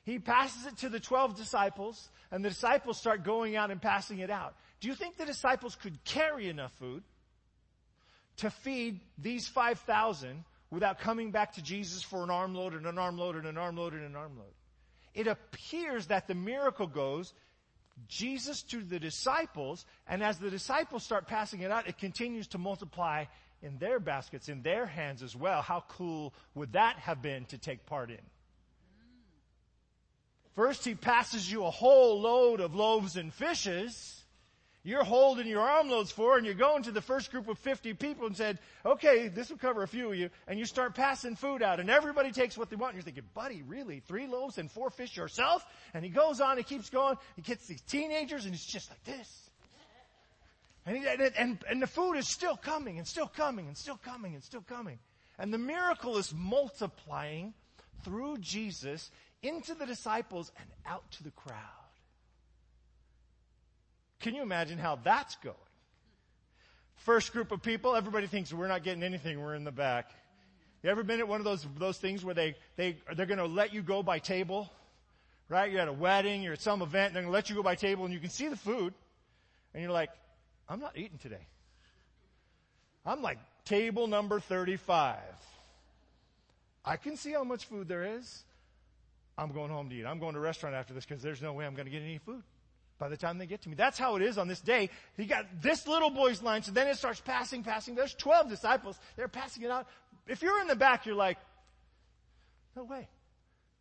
He 0.03 0.19
passes 0.19 0.65
it 0.65 0.77
to 0.77 0.89
the 0.89 0.99
12 0.99 1.37
disciples, 1.37 2.09
and 2.31 2.43
the 2.43 2.49
disciples 2.49 2.97
start 2.97 3.23
going 3.23 3.55
out 3.55 3.71
and 3.71 3.81
passing 3.81 4.19
it 4.19 4.29
out. 4.29 4.55
Do 4.81 4.87
you 4.87 4.95
think 4.95 5.17
the 5.17 5.25
disciples 5.25 5.75
could 5.75 6.03
carry 6.03 6.49
enough 6.49 6.71
food 6.79 7.03
to 8.37 8.49
feed 8.49 8.99
these 9.17 9.47
5,000 9.47 10.43
without 10.71 10.99
coming 10.99 11.31
back 11.31 11.53
to 11.53 11.61
Jesus 11.61 12.01
for 12.03 12.23
an 12.23 12.29
armload 12.29 12.73
and 12.73 12.85
an 12.85 12.97
armload 12.97 13.35
and 13.35 13.45
an 13.47 13.57
armload 13.57 13.93
and 13.93 14.05
an 14.05 14.15
armload. 14.15 14.53
It 15.13 15.27
appears 15.27 16.07
that 16.07 16.27
the 16.27 16.35
miracle 16.35 16.87
goes 16.87 17.33
Jesus 18.07 18.61
to 18.63 18.81
the 18.81 18.99
disciples, 18.99 19.85
and 20.07 20.23
as 20.23 20.37
the 20.37 20.49
disciples 20.49 21.03
start 21.03 21.27
passing 21.27 21.61
it 21.61 21.71
out, 21.71 21.87
it 21.87 21.97
continues 21.97 22.47
to 22.49 22.57
multiply 22.57 23.25
in 23.61 23.77
their 23.77 23.99
baskets, 23.99 24.47
in 24.47 24.61
their 24.61 24.85
hands 24.85 25.21
as 25.21 25.35
well. 25.35 25.61
How 25.61 25.83
cool 25.89 26.33
would 26.55 26.73
that 26.73 26.97
have 26.97 27.21
been 27.21 27.45
to 27.45 27.57
take 27.57 27.85
part 27.85 28.09
in? 28.09 28.21
First, 30.55 30.85
he 30.85 30.95
passes 30.95 31.51
you 31.51 31.65
a 31.65 31.71
whole 31.71 32.21
load 32.21 32.59
of 32.59 32.75
loaves 32.75 33.15
and 33.15 33.33
fishes, 33.33 34.18
you're 34.83 35.03
holding 35.03 35.47
your 35.47 35.61
armloads 35.61 36.11
for 36.11 36.37
and 36.37 36.45
you're 36.45 36.55
going 36.55 36.83
to 36.83 36.91
the 36.91 37.01
first 37.01 37.31
group 37.31 37.49
of 37.49 37.59
50 37.59 37.93
people 37.95 38.27
and 38.27 38.35
said, 38.35 38.59
okay, 38.85 39.27
this 39.27 39.49
will 39.49 39.57
cover 39.57 39.83
a 39.83 39.87
few 39.87 40.09
of 40.11 40.15
you. 40.15 40.29
And 40.47 40.57
you 40.57 40.65
start 40.65 40.95
passing 40.95 41.35
food 41.35 41.61
out 41.61 41.79
and 41.81 41.89
everybody 41.89 42.31
takes 42.31 42.57
what 42.57 42.69
they 42.69 42.77
want. 42.77 42.93
And 42.93 42.97
you're 42.97 43.03
thinking, 43.03 43.29
buddy, 43.33 43.61
really? 43.61 43.99
Three 43.99 44.27
loaves 44.27 44.57
and 44.57 44.71
four 44.71 44.89
fish 44.89 45.17
yourself? 45.17 45.65
And 45.93 46.03
he 46.03 46.09
goes 46.09 46.39
on, 46.39 46.57
he 46.57 46.63
keeps 46.63 46.89
going. 46.89 47.17
He 47.35 47.41
gets 47.41 47.67
these 47.67 47.81
teenagers 47.81 48.45
and 48.45 48.53
he's 48.53 48.65
just 48.65 48.89
like 48.89 49.03
this. 49.03 49.49
And, 50.85 50.97
he, 50.97 51.05
and, 51.37 51.59
and 51.69 51.81
the 51.81 51.87
food 51.87 52.13
is 52.13 52.27
still 52.27 52.55
coming 52.55 52.97
and 52.97 53.07
still 53.07 53.27
coming 53.27 53.67
and 53.67 53.77
still 53.77 53.99
coming 54.03 54.33
and 54.33 54.43
still 54.43 54.61
coming. 54.61 54.97
And 55.37 55.53
the 55.53 55.57
miracle 55.57 56.17
is 56.17 56.33
multiplying 56.33 57.53
through 58.03 58.37
Jesus 58.37 59.11
into 59.43 59.73
the 59.75 59.85
disciples 59.85 60.51
and 60.57 60.67
out 60.85 61.09
to 61.11 61.23
the 61.23 61.31
crowd. 61.31 61.78
Can 64.19 64.35
you 64.35 64.41
imagine 64.41 64.77
how 64.77 64.97
that's 64.97 65.35
going? 65.37 65.55
First 66.97 67.31
group 67.31 67.51
of 67.51 67.61
people, 67.61 67.95
everybody 67.95 68.27
thinks 68.27 68.53
we're 68.53 68.67
not 68.67 68.83
getting 68.83 69.03
anything, 69.03 69.41
we're 69.41 69.55
in 69.55 69.63
the 69.63 69.71
back. 69.71 70.11
You 70.83 70.89
ever 70.89 71.03
been 71.03 71.19
at 71.19 71.27
one 71.27 71.39
of 71.39 71.45
those, 71.45 71.65
those 71.77 71.97
things 71.97 72.23
where 72.25 72.35
they, 72.35 72.55
they, 72.75 72.97
they're 73.15 73.25
gonna 73.25 73.45
let 73.45 73.73
you 73.73 73.81
go 73.81 74.03
by 74.03 74.19
table? 74.19 74.69
Right? 75.47 75.71
You're 75.71 75.81
at 75.81 75.87
a 75.87 75.93
wedding, 75.93 76.43
you're 76.43 76.53
at 76.53 76.61
some 76.61 76.81
event, 76.81 77.07
and 77.07 77.15
they're 77.15 77.23
gonna 77.23 77.33
let 77.33 77.49
you 77.49 77.55
go 77.55 77.63
by 77.63 77.75
table 77.75 78.05
and 78.05 78.13
you 78.13 78.19
can 78.19 78.29
see 78.29 78.49
the 78.49 78.57
food. 78.57 78.93
And 79.73 79.81
you're 79.81 79.91
like, 79.91 80.09
I'm 80.67 80.79
not 80.79 80.97
eating 80.97 81.17
today. 81.17 81.47
I'm 83.05 83.21
like 83.21 83.39
table 83.63 84.07
number 84.07 84.39
35. 84.39 85.17
I 86.83 86.97
can 86.97 87.15
see 87.15 87.31
how 87.31 87.43
much 87.43 87.65
food 87.65 87.87
there 87.87 88.17
is. 88.17 88.43
I'm 89.37 89.53
going 89.53 89.71
home 89.71 89.89
to 89.89 89.95
eat. 89.95 90.05
I'm 90.05 90.19
going 90.19 90.33
to 90.33 90.39
a 90.39 90.43
restaurant 90.43 90.75
after 90.75 90.93
this 90.93 91.05
because 91.05 91.23
there's 91.23 91.41
no 91.41 91.53
way 91.53 91.65
I'm 91.65 91.75
going 91.75 91.85
to 91.85 91.91
get 91.91 92.01
any 92.01 92.17
food 92.17 92.43
by 92.99 93.07
the 93.09 93.17
time 93.17 93.37
they 93.37 93.45
get 93.45 93.61
to 93.63 93.69
me. 93.69 93.75
That's 93.75 93.97
how 93.97 94.17
it 94.17 94.21
is 94.21 94.37
on 94.37 94.47
this 94.47 94.59
day. 94.59 94.89
He 95.17 95.25
got 95.25 95.45
this 95.61 95.87
little 95.87 96.09
boy's 96.09 96.43
lunch 96.43 96.67
and 96.67 96.75
then 96.75 96.87
it 96.87 96.97
starts 96.97 97.21
passing, 97.21 97.63
passing. 97.63 97.95
There's 97.95 98.13
12 98.13 98.49
disciples. 98.49 98.99
They're 99.15 99.29
passing 99.29 99.63
it 99.63 99.71
out. 99.71 99.87
If 100.27 100.43
you're 100.43 100.61
in 100.61 100.67
the 100.67 100.75
back, 100.75 101.05
you're 101.05 101.15
like, 101.15 101.37
no 102.75 102.83
way. 102.83 103.07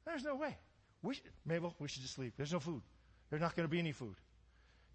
There's 0.06 0.24
no 0.24 0.36
way. 0.36 0.56
We 1.02 1.14
should, 1.14 1.24
Mabel, 1.44 1.74
we 1.78 1.88
should 1.88 2.02
just 2.02 2.18
leave. 2.18 2.32
There's 2.36 2.52
no 2.52 2.60
food. 2.60 2.80
There's 3.28 3.42
not 3.42 3.54
going 3.54 3.68
to 3.68 3.70
be 3.70 3.78
any 3.78 3.92
food. 3.92 4.14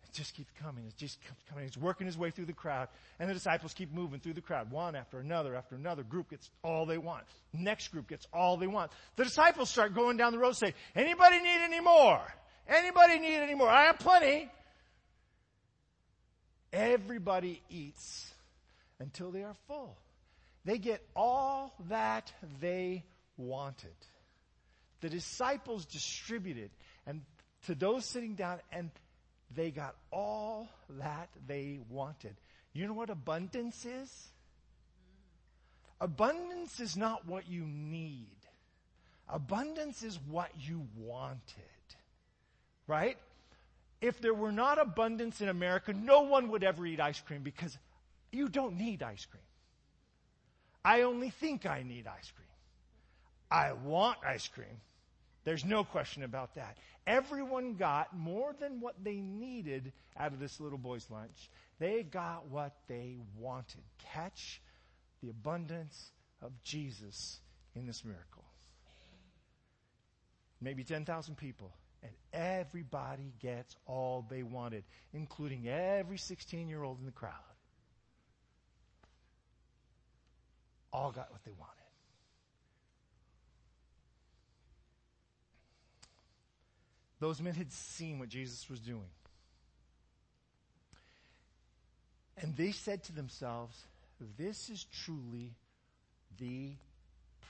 It 0.04 0.14
just 0.14 0.34
keeps 0.36 0.52
coming. 0.62 0.86
It 0.88 0.98
just 0.98 1.22
keeps 1.22 1.44
coming. 1.50 1.66
He's 1.66 1.78
working 1.78 2.08
his 2.08 2.18
way 2.18 2.32
through 2.32 2.46
the 2.46 2.54
crowd. 2.54 2.88
And 3.20 3.30
the 3.30 3.34
disciples 3.34 3.74
keep 3.74 3.94
moving 3.94 4.20
through 4.20 4.34
the 4.34 4.42
crowd. 4.42 4.72
One 4.72 4.96
after 4.96 5.20
another 5.20 5.56
after 5.56 5.76
another. 5.76 6.04
Group 6.04 6.30
gets 6.32 6.50
all 6.64 6.86
they 6.86 6.98
want. 6.98 7.24
Next 7.54 7.90
group 7.90 8.08
gets 8.08 8.26
all 8.34 8.58
they 8.58 8.68
want. 8.68 8.92
The 9.16 9.26
disciples 9.26 9.70
start 9.70 9.94
going 9.94 10.18
down 10.18 10.32
the 10.32 10.40
road 10.40 10.56
say, 10.56 10.74
anybody 10.96 11.40
need 11.40 11.60
any 11.62 11.80
more? 11.80 12.22
Anybody 12.68 13.20
need 13.20 13.38
any 13.38 13.56
more? 13.56 13.70
I 13.70 13.86
have 13.86 14.00
plenty. 14.00 14.50
Everybody 16.72 17.62
eats 17.70 18.34
until 19.00 19.32
they 19.32 19.44
are 19.44 19.56
full. 19.68 19.98
They 20.66 20.78
get 20.78 21.06
all 21.16 21.74
that 21.90 22.32
they 22.62 23.04
wanted. 23.38 23.96
The 25.02 25.10
disciples 25.10 25.86
distributed 25.86 26.72
and 27.06 27.22
to 27.66 27.76
those 27.76 28.06
sitting 28.06 28.36
down 28.36 28.60
and 28.72 28.90
they 29.54 29.72
got 29.72 29.96
all 30.12 30.70
that 31.02 31.30
they 31.46 31.80
wanted. 31.90 32.36
You 32.72 32.88
know 32.88 32.94
what 32.94 33.10
abundance 33.10 33.86
is? 33.86 34.30
Abundance 36.02 36.80
is 36.80 36.98
not 36.98 37.28
what 37.28 37.48
you 37.48 37.64
need. 37.66 38.28
Abundance 39.30 40.04
is 40.04 40.20
what 40.28 40.50
you 40.60 40.88
wanted. 40.98 41.73
Right? 42.88 43.18
If 44.02 44.20
there 44.20 44.34
were 44.34 44.52
not 44.52 44.80
abundance 44.80 45.40
in 45.40 45.50
America, 45.50 45.94
no 45.94 46.22
one 46.22 46.50
would 46.50 46.64
ever 46.64 46.86
eat 46.86 47.00
ice 47.00 47.22
cream 47.22 47.42
because 47.42 47.78
you 48.32 48.50
don't 48.50 48.78
need 48.78 49.02
ice 49.02 49.26
cream. 49.26 49.44
I 50.84 51.04
only 51.04 51.30
think 51.30 51.66
I 51.66 51.84
need 51.84 52.08
ice 52.08 52.32
cream. 52.32 52.48
I 53.50 53.72
want 53.74 54.18
ice 54.26 54.48
cream. 54.48 54.82
There's 55.46 55.64
no 55.64 55.84
question 55.84 56.24
about 56.24 56.56
that. 56.56 56.78
Everyone 57.06 57.76
got 57.76 58.16
more 58.16 58.56
than 58.60 58.80
what 58.80 58.96
they 59.04 59.16
needed 59.16 59.92
out 60.18 60.34
of 60.34 60.40
this 60.40 60.60
little 60.60 60.78
boy's 60.78 61.10
lunch. 61.10 61.50
They 61.80 62.04
got 62.04 62.48
what 62.48 62.76
they 62.88 63.18
wanted. 63.38 63.82
Catch 64.14 64.62
the 65.22 65.30
abundance 65.30 66.12
of 66.42 66.52
Jesus 66.64 67.40
in 67.76 67.86
this 67.86 68.04
miracle. 68.06 68.44
Maybe 70.62 70.84
10,000 70.84 71.36
people, 71.36 71.74
and 72.04 72.12
everybody 72.34 73.34
gets 73.40 73.76
all 73.86 74.26
they 74.30 74.44
wanted, 74.44 74.84
including 75.14 75.68
every 75.68 76.18
16 76.18 76.68
year 76.68 76.84
old 76.84 77.00
in 77.00 77.06
the 77.06 77.12
crowd. 77.12 77.34
All 80.92 81.12
got 81.12 81.32
what 81.32 81.44
they 81.44 81.52
wanted. 81.52 81.74
Those 87.20 87.42
men 87.42 87.56
had 87.56 87.72
seen 87.72 88.20
what 88.20 88.28
Jesus 88.28 88.70
was 88.70 88.80
doing. 88.80 89.10
And 92.38 92.56
they 92.58 92.72
said 92.72 93.04
to 93.06 93.14
themselves, 93.14 93.82
this 94.38 94.70
is 94.70 94.86
truly 95.06 95.54
the 96.38 96.74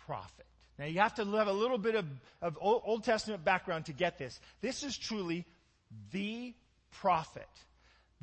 prophet. 0.05 0.45
Now 0.80 0.86
you 0.86 1.00
have 1.00 1.15
to 1.15 1.25
have 1.25 1.48
a 1.48 1.53
little 1.53 1.77
bit 1.77 1.96
of, 1.96 2.06
of 2.42 2.58
Old 2.60 3.03
Testament 3.03 3.44
background 3.44 3.86
to 3.86 3.94
get 3.94 4.18
this. 4.18 4.39
This 4.62 4.84
is 4.84 4.98
truly 4.98 5.46
the 6.12 6.53
prophet. 6.92 7.48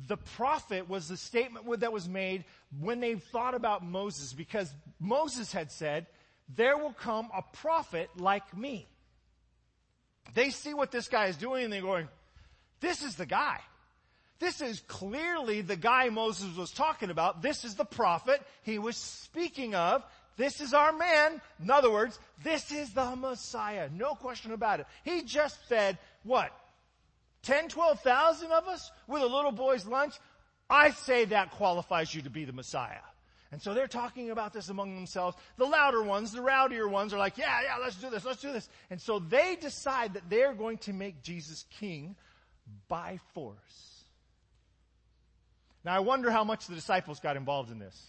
The 0.07 0.17
prophet 0.17 0.89
was 0.89 1.07
the 1.07 1.17
statement 1.17 1.79
that 1.79 1.93
was 1.93 2.09
made 2.09 2.43
when 2.79 2.99
they 2.99 3.15
thought 3.15 3.53
about 3.53 3.85
Moses 3.85 4.33
because 4.33 4.73
Moses 4.99 5.51
had 5.53 5.71
said, 5.71 6.07
there 6.55 6.77
will 6.77 6.93
come 6.93 7.29
a 7.35 7.43
prophet 7.57 8.09
like 8.17 8.57
me. 8.57 8.87
They 10.33 10.49
see 10.49 10.73
what 10.73 10.91
this 10.91 11.07
guy 11.07 11.27
is 11.27 11.37
doing 11.37 11.65
and 11.65 11.73
they're 11.73 11.81
going, 11.81 12.07
this 12.79 13.03
is 13.03 13.15
the 13.15 13.25
guy. 13.25 13.59
This 14.39 14.59
is 14.59 14.79
clearly 14.87 15.61
the 15.61 15.75
guy 15.75 16.09
Moses 16.09 16.55
was 16.57 16.71
talking 16.71 17.11
about. 17.11 17.43
This 17.43 17.63
is 17.63 17.75
the 17.75 17.85
prophet 17.85 18.41
he 18.63 18.79
was 18.79 18.97
speaking 18.97 19.75
of. 19.75 20.03
This 20.37 20.61
is 20.61 20.73
our 20.73 20.91
man. 20.91 21.41
In 21.61 21.69
other 21.69 21.91
words, 21.91 22.19
this 22.43 22.71
is 22.71 22.93
the 22.93 23.15
Messiah. 23.15 23.89
No 23.93 24.15
question 24.15 24.51
about 24.51 24.79
it. 24.79 24.87
He 25.03 25.23
just 25.23 25.57
fed, 25.65 25.97
what? 26.23 26.51
10, 27.43 27.69
12,000 27.69 28.51
of 28.51 28.67
us 28.67 28.91
with 29.07 29.21
a 29.21 29.27
little 29.27 29.51
boy's 29.51 29.85
lunch? 29.85 30.13
I 30.69 30.91
say 30.91 31.25
that 31.25 31.51
qualifies 31.51 32.13
you 32.13 32.21
to 32.23 32.29
be 32.29 32.45
the 32.45 32.53
Messiah. 32.53 33.01
And 33.51 33.61
so 33.61 33.73
they're 33.73 33.87
talking 33.87 34.29
about 34.29 34.53
this 34.53 34.69
among 34.69 34.95
themselves. 34.95 35.35
The 35.57 35.65
louder 35.65 36.01
ones, 36.01 36.31
the 36.31 36.39
rowdier 36.39 36.89
ones 36.89 37.13
are 37.13 37.19
like, 37.19 37.37
yeah, 37.37 37.61
yeah, 37.63 37.77
let's 37.81 37.97
do 37.97 38.09
this, 38.09 38.23
let's 38.23 38.41
do 38.41 38.53
this. 38.53 38.69
And 38.89 39.01
so 39.01 39.19
they 39.19 39.57
decide 39.59 40.13
that 40.13 40.29
they're 40.29 40.53
going 40.53 40.77
to 40.79 40.93
make 40.93 41.21
Jesus 41.21 41.65
king 41.79 42.15
by 42.87 43.19
force. 43.33 43.57
Now 45.83 45.95
I 45.95 45.99
wonder 45.99 46.31
how 46.31 46.45
much 46.45 46.67
the 46.67 46.75
disciples 46.75 47.19
got 47.19 47.35
involved 47.35 47.71
in 47.71 47.79
this. 47.79 48.01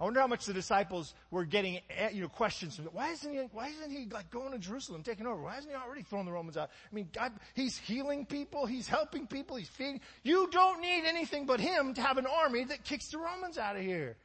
I 0.00 0.04
wonder 0.04 0.20
how 0.20 0.28
much 0.28 0.46
the 0.46 0.52
disciples 0.52 1.12
were 1.32 1.44
getting, 1.44 1.80
eh, 1.90 2.10
you 2.12 2.22
know, 2.22 2.28
questions. 2.28 2.76
From, 2.76 2.84
why 2.86 3.10
isn't 3.10 3.32
he, 3.32 3.38
why 3.52 3.68
isn't 3.68 3.90
he 3.90 4.06
like 4.06 4.30
going 4.30 4.52
to 4.52 4.58
Jerusalem, 4.58 5.02
taking 5.02 5.26
over? 5.26 5.42
Why 5.42 5.58
isn't 5.58 5.68
he 5.68 5.74
already 5.76 6.02
throwing 6.02 6.24
the 6.24 6.30
Romans 6.30 6.56
out? 6.56 6.70
I 6.90 6.94
mean, 6.94 7.08
God, 7.12 7.32
he's 7.54 7.76
healing 7.76 8.24
people, 8.24 8.64
he's 8.64 8.86
helping 8.86 9.26
people, 9.26 9.56
he's 9.56 9.68
feeding. 9.68 10.00
You 10.22 10.48
don't 10.52 10.80
need 10.80 11.04
anything 11.04 11.46
but 11.46 11.58
him 11.58 11.94
to 11.94 12.00
have 12.00 12.16
an 12.16 12.26
army 12.26 12.62
that 12.64 12.84
kicks 12.84 13.08
the 13.08 13.18
Romans 13.18 13.58
out 13.58 13.74
of 13.74 13.82
here. 13.82 14.16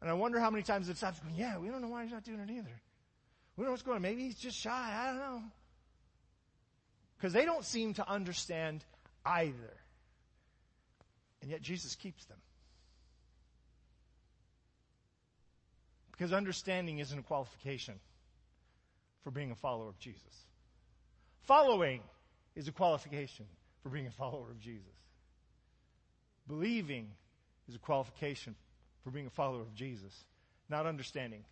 And 0.00 0.08
I 0.08 0.12
wonder 0.14 0.38
how 0.38 0.50
many 0.50 0.62
times 0.62 0.86
the 0.86 0.92
disciples 0.92 1.20
go, 1.20 1.30
yeah, 1.36 1.58
we 1.58 1.68
don't 1.68 1.82
know 1.82 1.88
why 1.88 2.04
he's 2.04 2.12
not 2.12 2.22
doing 2.22 2.38
it 2.38 2.50
either. 2.50 2.80
We 3.56 3.62
don't 3.62 3.66
know 3.66 3.70
what's 3.72 3.82
going 3.82 3.96
on. 3.96 4.02
Maybe 4.02 4.22
he's 4.22 4.36
just 4.36 4.58
shy. 4.58 4.70
I 4.70 5.06
don't 5.06 5.18
know. 5.18 5.42
Because 7.16 7.32
they 7.32 7.44
don't 7.44 7.64
seem 7.64 7.94
to 7.94 8.08
understand 8.08 8.84
either. 9.24 9.74
And 11.42 11.50
yet 11.50 11.62
Jesus 11.62 11.96
keeps 11.96 12.26
them. 12.26 12.38
Because 16.16 16.32
understanding 16.32 16.98
isn't 16.98 17.18
a 17.18 17.22
qualification 17.22 17.94
for 19.22 19.30
being 19.30 19.50
a 19.50 19.54
follower 19.54 19.88
of 19.88 19.98
Jesus. 19.98 20.46
Following 21.42 22.00
is 22.54 22.68
a 22.68 22.72
qualification 22.72 23.44
for 23.82 23.90
being 23.90 24.06
a 24.06 24.10
follower 24.10 24.50
of 24.50 24.60
Jesus. 24.60 24.86
Believing 26.48 27.08
is 27.68 27.74
a 27.74 27.78
qualification 27.78 28.54
for 29.04 29.10
being 29.10 29.26
a 29.26 29.30
follower 29.30 29.60
of 29.60 29.74
Jesus, 29.74 30.12
not 30.68 30.86
understanding. 30.86 31.44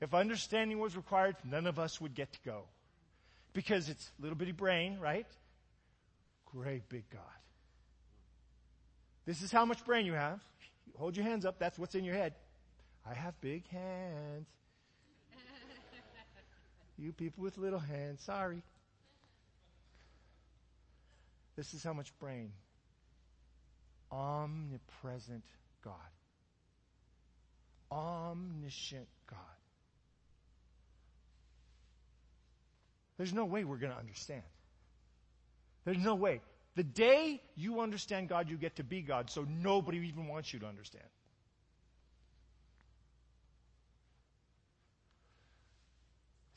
If 0.00 0.14
understanding 0.14 0.78
was 0.78 0.96
required, 0.96 1.36
none 1.44 1.66
of 1.66 1.78
us 1.78 2.00
would 2.00 2.14
get 2.14 2.32
to 2.32 2.38
go. 2.44 2.64
Because 3.52 3.88
it's 3.88 4.10
little 4.20 4.36
bitty 4.36 4.52
brain, 4.52 4.98
right? 5.00 5.26
Great 6.46 6.88
big 6.88 7.08
God. 7.10 7.22
This 9.26 9.42
is 9.42 9.52
how 9.52 9.64
much 9.64 9.84
brain 9.84 10.06
you 10.06 10.14
have. 10.14 10.40
Hold 10.98 11.16
your 11.16 11.24
hands 11.24 11.44
up. 11.44 11.58
That's 11.58 11.78
what's 11.78 11.94
in 11.94 12.04
your 12.04 12.14
head. 12.14 12.34
I 13.08 13.14
have 13.14 13.40
big 13.40 13.66
hands. 13.68 14.46
you 16.98 17.12
people 17.12 17.42
with 17.42 17.58
little 17.58 17.78
hands, 17.78 18.22
sorry. 18.22 18.62
This 21.56 21.74
is 21.74 21.82
how 21.82 21.92
much 21.92 22.16
brain 22.18 22.52
omnipresent 24.12 25.44
God. 25.84 25.94
Omniscient 27.92 29.08
God. 29.28 29.38
There's 33.18 33.32
no 33.32 33.44
way 33.44 33.64
we're 33.64 33.76
going 33.76 33.92
to 33.92 33.98
understand. 33.98 34.42
There's 35.84 35.98
no 35.98 36.14
way. 36.14 36.40
The 36.76 36.84
day 36.84 37.42
you 37.56 37.80
understand 37.80 38.28
God, 38.28 38.48
you 38.48 38.56
get 38.56 38.76
to 38.76 38.84
be 38.84 39.02
God, 39.02 39.28
so 39.30 39.46
nobody 39.48 39.98
even 40.08 40.28
wants 40.28 40.52
you 40.52 40.60
to 40.60 40.66
understand. 40.66 41.04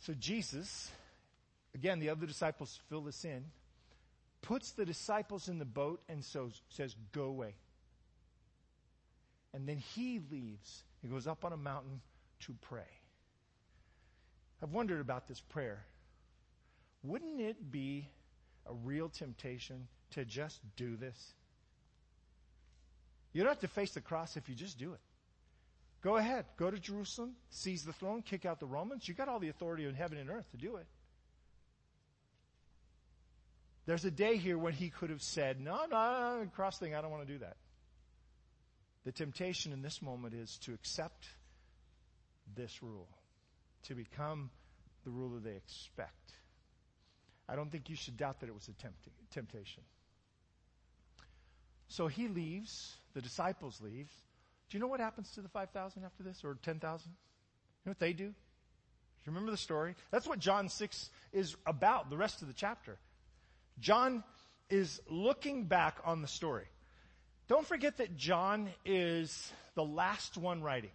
So 0.05 0.13
Jesus, 0.13 0.91
again, 1.73 1.99
the 1.99 2.09
other 2.09 2.25
disciples 2.25 2.77
fill 2.89 3.01
this 3.01 3.23
in, 3.23 3.45
puts 4.41 4.71
the 4.71 4.83
disciples 4.83 5.47
in 5.47 5.59
the 5.59 5.65
boat 5.65 6.01
and 6.09 6.25
so 6.25 6.49
says, 6.67 6.93
go 7.13 7.23
away. 7.23 7.55
And 9.53 9.65
then 9.65 9.77
he 9.77 10.19
leaves. 10.29 10.83
He 11.01 11.07
goes 11.07 11.25
up 11.25 11.45
on 11.45 11.53
a 11.53 11.57
mountain 11.57 12.01
to 12.41 12.53
pray. 12.61 12.81
I've 14.61 14.73
wondered 14.73 14.99
about 14.99 15.27
this 15.27 15.39
prayer. 15.39 15.85
Wouldn't 17.03 17.39
it 17.39 17.71
be 17.71 18.09
a 18.65 18.73
real 18.73 19.07
temptation 19.07 19.87
to 20.11 20.25
just 20.25 20.59
do 20.75 20.97
this? 20.97 21.33
You 23.31 23.41
don't 23.41 23.51
have 23.51 23.59
to 23.61 23.67
face 23.69 23.91
the 23.91 24.01
cross 24.01 24.35
if 24.35 24.49
you 24.49 24.55
just 24.55 24.77
do 24.77 24.91
it. 24.91 24.99
Go 26.03 26.17
ahead. 26.17 26.45
Go 26.57 26.69
to 26.69 26.77
Jerusalem, 26.77 27.35
seize 27.49 27.85
the 27.85 27.93
throne, 27.93 28.21
kick 28.21 28.45
out 28.45 28.59
the 28.59 28.65
Romans. 28.65 29.07
You 29.07 29.13
got 29.13 29.29
all 29.29 29.39
the 29.39 29.47
authority 29.47 29.85
in 29.85 29.95
heaven 29.95 30.17
and 30.17 30.29
earth 30.29 30.49
to 30.51 30.57
do 30.57 30.75
it. 30.75 30.85
There's 33.85 34.05
a 34.05 34.11
day 34.11 34.37
here 34.37 34.57
when 34.57 34.73
he 34.73 34.89
could 34.89 35.09
have 35.09 35.21
said, 35.21 35.59
no, 35.59 35.85
no, 35.89 36.39
no, 36.41 36.49
cross 36.55 36.77
thing, 36.77 36.93
I 36.93 37.01
don't 37.01 37.11
want 37.11 37.25
to 37.25 37.33
do 37.33 37.39
that. 37.39 37.57
The 39.05 39.11
temptation 39.11 39.73
in 39.73 39.81
this 39.81 40.01
moment 40.01 40.33
is 40.33 40.57
to 40.63 40.73
accept 40.73 41.27
this 42.55 42.81
rule, 42.81 43.09
to 43.87 43.95
become 43.95 44.49
the 45.03 45.09
ruler 45.09 45.39
they 45.39 45.55
expect. 45.55 46.33
I 47.47 47.55
don't 47.55 47.69
think 47.71 47.89
you 47.89 47.95
should 47.97 48.15
doubt 48.15 48.39
that 48.39 48.47
it 48.47 48.53
was 48.53 48.69
a 48.69 49.33
temptation. 49.33 49.83
So 51.89 52.07
he 52.07 52.29
leaves, 52.29 52.95
the 53.13 53.21
disciples 53.21 53.81
leave. 53.81 54.09
Do 54.73 54.77
you 54.77 54.81
know 54.81 54.87
what 54.87 55.01
happens 55.01 55.29
to 55.33 55.41
the 55.41 55.49
5,000 55.49 56.03
after 56.03 56.23
this, 56.23 56.43
or 56.43 56.57
10,000? 56.63 56.81
You 56.81 57.11
know 57.85 57.91
what 57.91 57.99
they 57.99 58.11
do? 58.11 58.23
Do 58.23 58.31
you 58.31 59.27
remember 59.27 59.51
the 59.51 59.57
story? 59.57 59.93
That's 60.09 60.27
what 60.27 60.39
John 60.39 60.67
6 60.67 61.11
is 61.31 61.55
about, 61.67 62.09
the 62.09 62.17
rest 62.17 62.41
of 62.41 62.47
the 62.47 62.55
chapter. 62.55 62.97
John 63.79 64.23
is 64.71 64.99
looking 65.07 65.65
back 65.65 65.99
on 66.03 66.23
the 66.23 66.27
story. 66.27 66.65
Don't 67.47 67.67
forget 67.67 67.97
that 67.97 68.17
John 68.17 68.67
is 68.83 69.51
the 69.75 69.85
last 69.85 70.39
one 70.39 70.63
writing. 70.63 70.89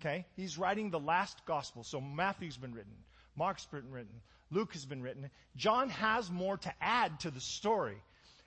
Okay? 0.00 0.24
He's 0.36 0.56
writing 0.56 0.90
the 0.90 1.00
last 1.00 1.44
gospel. 1.44 1.82
So 1.82 2.00
Matthew's 2.00 2.56
been 2.56 2.72
written. 2.72 2.94
Mark's 3.34 3.66
been 3.66 3.90
written. 3.90 4.14
Luke 4.52 4.74
has 4.74 4.84
been 4.84 5.02
written. 5.02 5.28
John 5.56 5.88
has 5.88 6.30
more 6.30 6.56
to 6.56 6.72
add 6.80 7.18
to 7.20 7.32
the 7.32 7.40
story. 7.40 7.96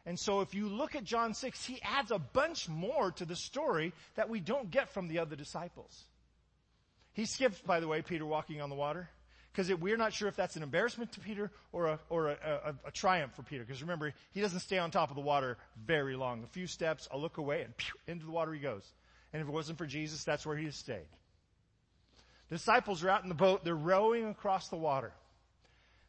And 0.06 0.20
so 0.20 0.42
if 0.42 0.54
you 0.54 0.70
look 0.70 0.96
at 0.96 1.04
John 1.04 1.34
6, 1.34 1.66
he 1.66 1.82
adds 1.82 2.12
a 2.12 2.20
bunch 2.20 2.70
more 2.70 3.12
to 3.14 3.26
the 3.26 3.36
story 3.36 3.94
that 4.16 4.30
we 4.30 4.40
don't 4.40 4.70
get 4.70 4.90
from 4.90 5.08
the 5.08 5.20
other 5.20 5.36
disciples. 5.36 6.04
He 7.14 7.26
skips, 7.26 7.60
by 7.60 7.80
the 7.80 7.88
way, 7.88 8.02
Peter 8.02 8.26
walking 8.26 8.62
on 8.62 8.70
the 8.70 8.76
water 8.76 9.10
because 9.52 9.74
we're 9.74 9.98
not 9.98 10.14
sure 10.14 10.28
if 10.28 10.36
that's 10.36 10.58
an 10.58 10.64
embarrassment 10.64 11.14
to 11.14 11.22
Peter 11.22 11.50
or 11.72 11.88
a, 11.88 12.00
or 12.10 12.28
a, 12.28 12.38
a, 12.84 12.88
a 12.88 12.92
triumph 12.92 13.34
for 13.36 13.44
Peter. 13.44 13.64
Because 13.64 13.82
remember, 13.82 14.14
he 14.34 14.42
doesn't 14.42 14.60
stay 14.60 14.78
on 14.78 14.92
top 14.92 15.10
of 15.10 15.16
the 15.16 15.22
water 15.22 15.58
very 15.86 16.16
long. 16.16 16.44
A 16.44 16.48
few 16.48 16.68
steps, 16.68 17.08
a 17.12 17.18
look 17.18 17.38
away, 17.38 17.62
and 17.62 17.76
pew, 17.78 17.94
into 18.06 18.26
the 18.26 18.32
water 18.32 18.54
he 18.54 18.60
goes. 18.60 18.84
And 19.32 19.42
if 19.42 19.48
it 19.48 19.52
wasn't 19.52 19.78
for 19.78 19.86
Jesus, 19.86 20.24
that's 20.24 20.46
where 20.46 20.58
he 20.58 20.70
stayed. 20.72 21.08
The 22.50 22.56
disciples 22.56 23.04
are 23.04 23.10
out 23.10 23.24
in 23.24 23.30
the 23.30 23.36
boat. 23.36 23.64
They're 23.64 23.74
rowing 23.74 24.28
across 24.28 24.68
the 24.68 24.76
water. 24.76 25.14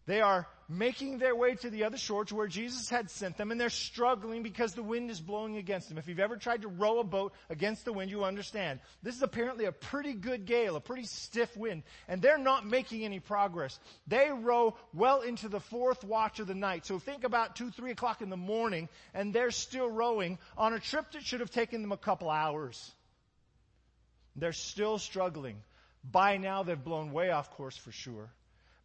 They 0.06 0.20
are 0.20 0.46
making 0.68 1.18
their 1.18 1.34
way 1.36 1.54
to 1.54 1.70
the 1.70 1.84
other 1.84 1.96
shore 1.96 2.24
to 2.24 2.34
where 2.34 2.46
Jesus 2.46 2.90
had 2.90 3.10
sent 3.10 3.36
them 3.36 3.50
and 3.50 3.60
they're 3.60 3.70
struggling 3.70 4.42
because 4.42 4.74
the 4.74 4.82
wind 4.82 5.10
is 5.10 5.20
blowing 5.20 5.56
against 5.56 5.88
them. 5.88 5.98
If 5.98 6.08
you've 6.08 6.20
ever 6.20 6.36
tried 6.36 6.62
to 6.62 6.68
row 6.68 6.98
a 6.98 7.04
boat 7.04 7.32
against 7.50 7.84
the 7.84 7.92
wind, 7.92 8.10
you 8.10 8.24
understand. 8.24 8.80
This 9.02 9.16
is 9.16 9.22
apparently 9.22 9.66
a 9.66 9.72
pretty 9.72 10.14
good 10.14 10.44
gale, 10.44 10.76
a 10.76 10.80
pretty 10.80 11.04
stiff 11.04 11.56
wind, 11.56 11.82
and 12.08 12.20
they're 12.20 12.38
not 12.38 12.66
making 12.66 13.04
any 13.04 13.20
progress. 13.20 13.78
They 14.06 14.30
row 14.30 14.76
well 14.92 15.20
into 15.20 15.48
the 15.48 15.60
fourth 15.60 16.02
watch 16.04 16.40
of 16.40 16.46
the 16.46 16.54
night. 16.54 16.86
So 16.86 16.98
think 16.98 17.24
about 17.24 17.56
two, 17.56 17.70
three 17.70 17.92
o'clock 17.92 18.22
in 18.22 18.30
the 18.30 18.36
morning 18.36 18.88
and 19.14 19.32
they're 19.32 19.50
still 19.50 19.90
rowing 19.90 20.38
on 20.56 20.72
a 20.72 20.80
trip 20.80 21.12
that 21.12 21.22
should 21.22 21.40
have 21.40 21.50
taken 21.50 21.82
them 21.82 21.92
a 21.92 21.96
couple 21.96 22.30
hours. 22.30 22.92
They're 24.34 24.52
still 24.52 24.98
struggling. 24.98 25.56
By 26.10 26.36
now 26.36 26.62
they've 26.62 26.82
blown 26.82 27.12
way 27.12 27.30
off 27.30 27.50
course 27.52 27.76
for 27.76 27.92
sure. 27.92 28.30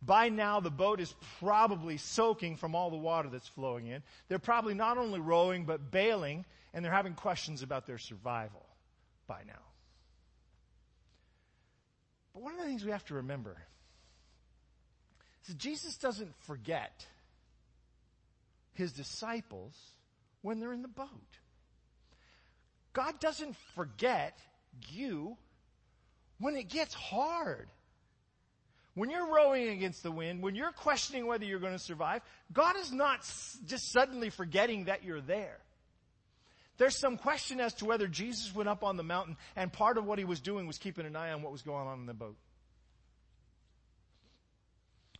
By 0.03 0.29
now, 0.29 0.59
the 0.59 0.71
boat 0.71 0.99
is 0.99 1.13
probably 1.39 1.97
soaking 1.97 2.57
from 2.57 2.73
all 2.73 2.89
the 2.89 2.97
water 2.97 3.29
that's 3.29 3.47
flowing 3.47 3.87
in. 3.87 4.01
They're 4.27 4.39
probably 4.39 4.73
not 4.73 4.97
only 4.97 5.19
rowing, 5.19 5.65
but 5.65 5.91
bailing, 5.91 6.45
and 6.73 6.83
they're 6.83 6.91
having 6.91 7.13
questions 7.13 7.61
about 7.61 7.85
their 7.85 7.99
survival 7.99 8.65
by 9.27 9.41
now. 9.45 9.53
But 12.33 12.41
one 12.41 12.53
of 12.53 12.59
the 12.59 12.65
things 12.65 12.83
we 12.83 12.91
have 12.91 13.05
to 13.05 13.15
remember 13.15 13.57
is 15.43 15.49
that 15.49 15.57
Jesus 15.57 15.97
doesn't 15.97 16.33
forget 16.45 17.05
his 18.73 18.93
disciples 18.93 19.75
when 20.41 20.59
they're 20.59 20.73
in 20.73 20.81
the 20.81 20.87
boat. 20.87 21.07
God 22.93 23.19
doesn't 23.19 23.55
forget 23.75 24.39
you 24.89 25.37
when 26.39 26.55
it 26.55 26.69
gets 26.69 26.93
hard. 26.93 27.69
When 28.93 29.09
you're 29.09 29.33
rowing 29.33 29.69
against 29.69 30.03
the 30.03 30.11
wind, 30.11 30.41
when 30.41 30.55
you're 30.55 30.71
questioning 30.71 31.25
whether 31.25 31.45
you're 31.45 31.59
going 31.59 31.73
to 31.73 31.79
survive, 31.79 32.21
God 32.51 32.75
is 32.77 32.91
not 32.91 33.21
just 33.65 33.91
suddenly 33.91 34.29
forgetting 34.29 34.85
that 34.85 35.03
you're 35.03 35.21
there. 35.21 35.57
There's 36.77 36.97
some 36.97 37.17
question 37.17 37.59
as 37.59 37.73
to 37.75 37.85
whether 37.85 38.07
Jesus 38.07 38.53
went 38.53 38.67
up 38.67 38.83
on 38.83 38.97
the 38.97 39.03
mountain 39.03 39.37
and 39.55 39.71
part 39.71 39.97
of 39.97 40.05
what 40.05 40.19
he 40.19 40.25
was 40.25 40.39
doing 40.39 40.67
was 40.67 40.77
keeping 40.77 41.05
an 41.05 41.15
eye 41.15 41.31
on 41.31 41.41
what 41.41 41.51
was 41.51 41.61
going 41.61 41.87
on 41.87 41.99
in 41.99 42.05
the 42.05 42.13
boat. 42.13 42.35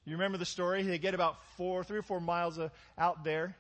You 0.05 0.13
remember 0.13 0.37
the 0.37 0.45
story? 0.45 0.81
They 0.81 0.97
get 0.97 1.13
about 1.13 1.37
four, 1.57 1.83
three 1.83 1.99
or 1.99 2.03
four 2.03 2.19
miles 2.19 2.57
uh, 2.57 2.69
out 2.97 3.23
there 3.23 3.55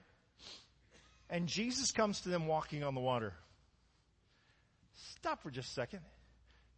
and 1.31 1.47
Jesus 1.47 1.91
comes 1.91 2.21
to 2.21 2.29
them 2.29 2.45
walking 2.45 2.83
on 2.83 2.93
the 2.93 2.99
water. 2.99 3.33
Stop 5.15 5.41
for 5.41 5.49
just 5.49 5.69
a 5.69 5.73
second. 5.73 6.01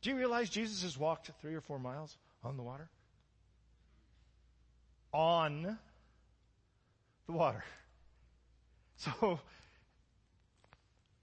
Do 0.01 0.11
you 0.11 0.15
realize 0.15 0.49
Jesus 0.49 0.83
has 0.83 0.97
walked 0.97 1.31
three 1.41 1.55
or 1.55 1.61
four 1.61 1.79
miles 1.79 2.15
on 2.43 2.55
the 2.55 2.63
water? 2.63 2.87
On 5.13 5.77
the 7.27 7.31
water. 7.31 7.63
So, 8.95 9.37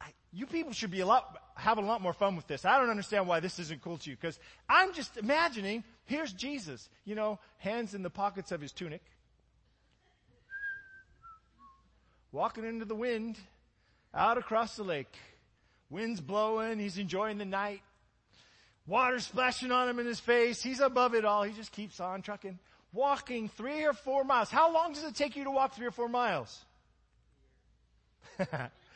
I, 0.02 0.08
you 0.34 0.44
people 0.44 0.74
should 0.74 0.90
be 0.90 1.00
a 1.00 1.06
lot, 1.06 1.38
having 1.54 1.84
a 1.84 1.86
lot 1.86 2.02
more 2.02 2.12
fun 2.12 2.36
with 2.36 2.46
this. 2.46 2.66
I 2.66 2.78
don't 2.78 2.90
understand 2.90 3.26
why 3.26 3.40
this 3.40 3.58
isn't 3.58 3.80
cool 3.80 3.96
to 3.96 4.10
you, 4.10 4.16
because 4.16 4.38
I'm 4.68 4.92
just 4.92 5.16
imagining, 5.16 5.82
here's 6.04 6.30
Jesus, 6.34 6.90
you 7.06 7.14
know, 7.14 7.38
hands 7.56 7.94
in 7.94 8.02
the 8.02 8.10
pockets 8.10 8.52
of 8.52 8.60
his 8.60 8.72
tunic, 8.72 9.00
walking 12.32 12.64
into 12.64 12.84
the 12.84 12.94
wind, 12.94 13.38
out 14.12 14.36
across 14.36 14.76
the 14.76 14.84
lake. 14.84 15.14
Wind's 15.88 16.20
blowing, 16.20 16.78
he's 16.78 16.98
enjoying 16.98 17.38
the 17.38 17.46
night. 17.46 17.80
Water 18.86 19.20
splashing 19.20 19.72
on 19.72 19.88
him 19.88 20.00
in 20.00 20.06
his 20.06 20.20
face. 20.20 20.60
He's 20.60 20.80
above 20.80 21.14
it 21.14 21.24
all. 21.24 21.44
He 21.44 21.54
just 21.54 21.72
keeps 21.72 21.98
on 21.98 22.20
trucking 22.20 22.58
walking 22.92 23.48
three 23.48 23.84
or 23.84 23.92
four 23.92 24.24
miles. 24.24 24.50
How 24.50 24.72
long 24.72 24.92
does 24.92 25.04
it 25.04 25.14
take 25.14 25.36
you 25.36 25.44
to 25.44 25.50
walk 25.50 25.74
three 25.74 25.86
or 25.86 25.92
four 25.92 26.08
miles? 26.08 26.64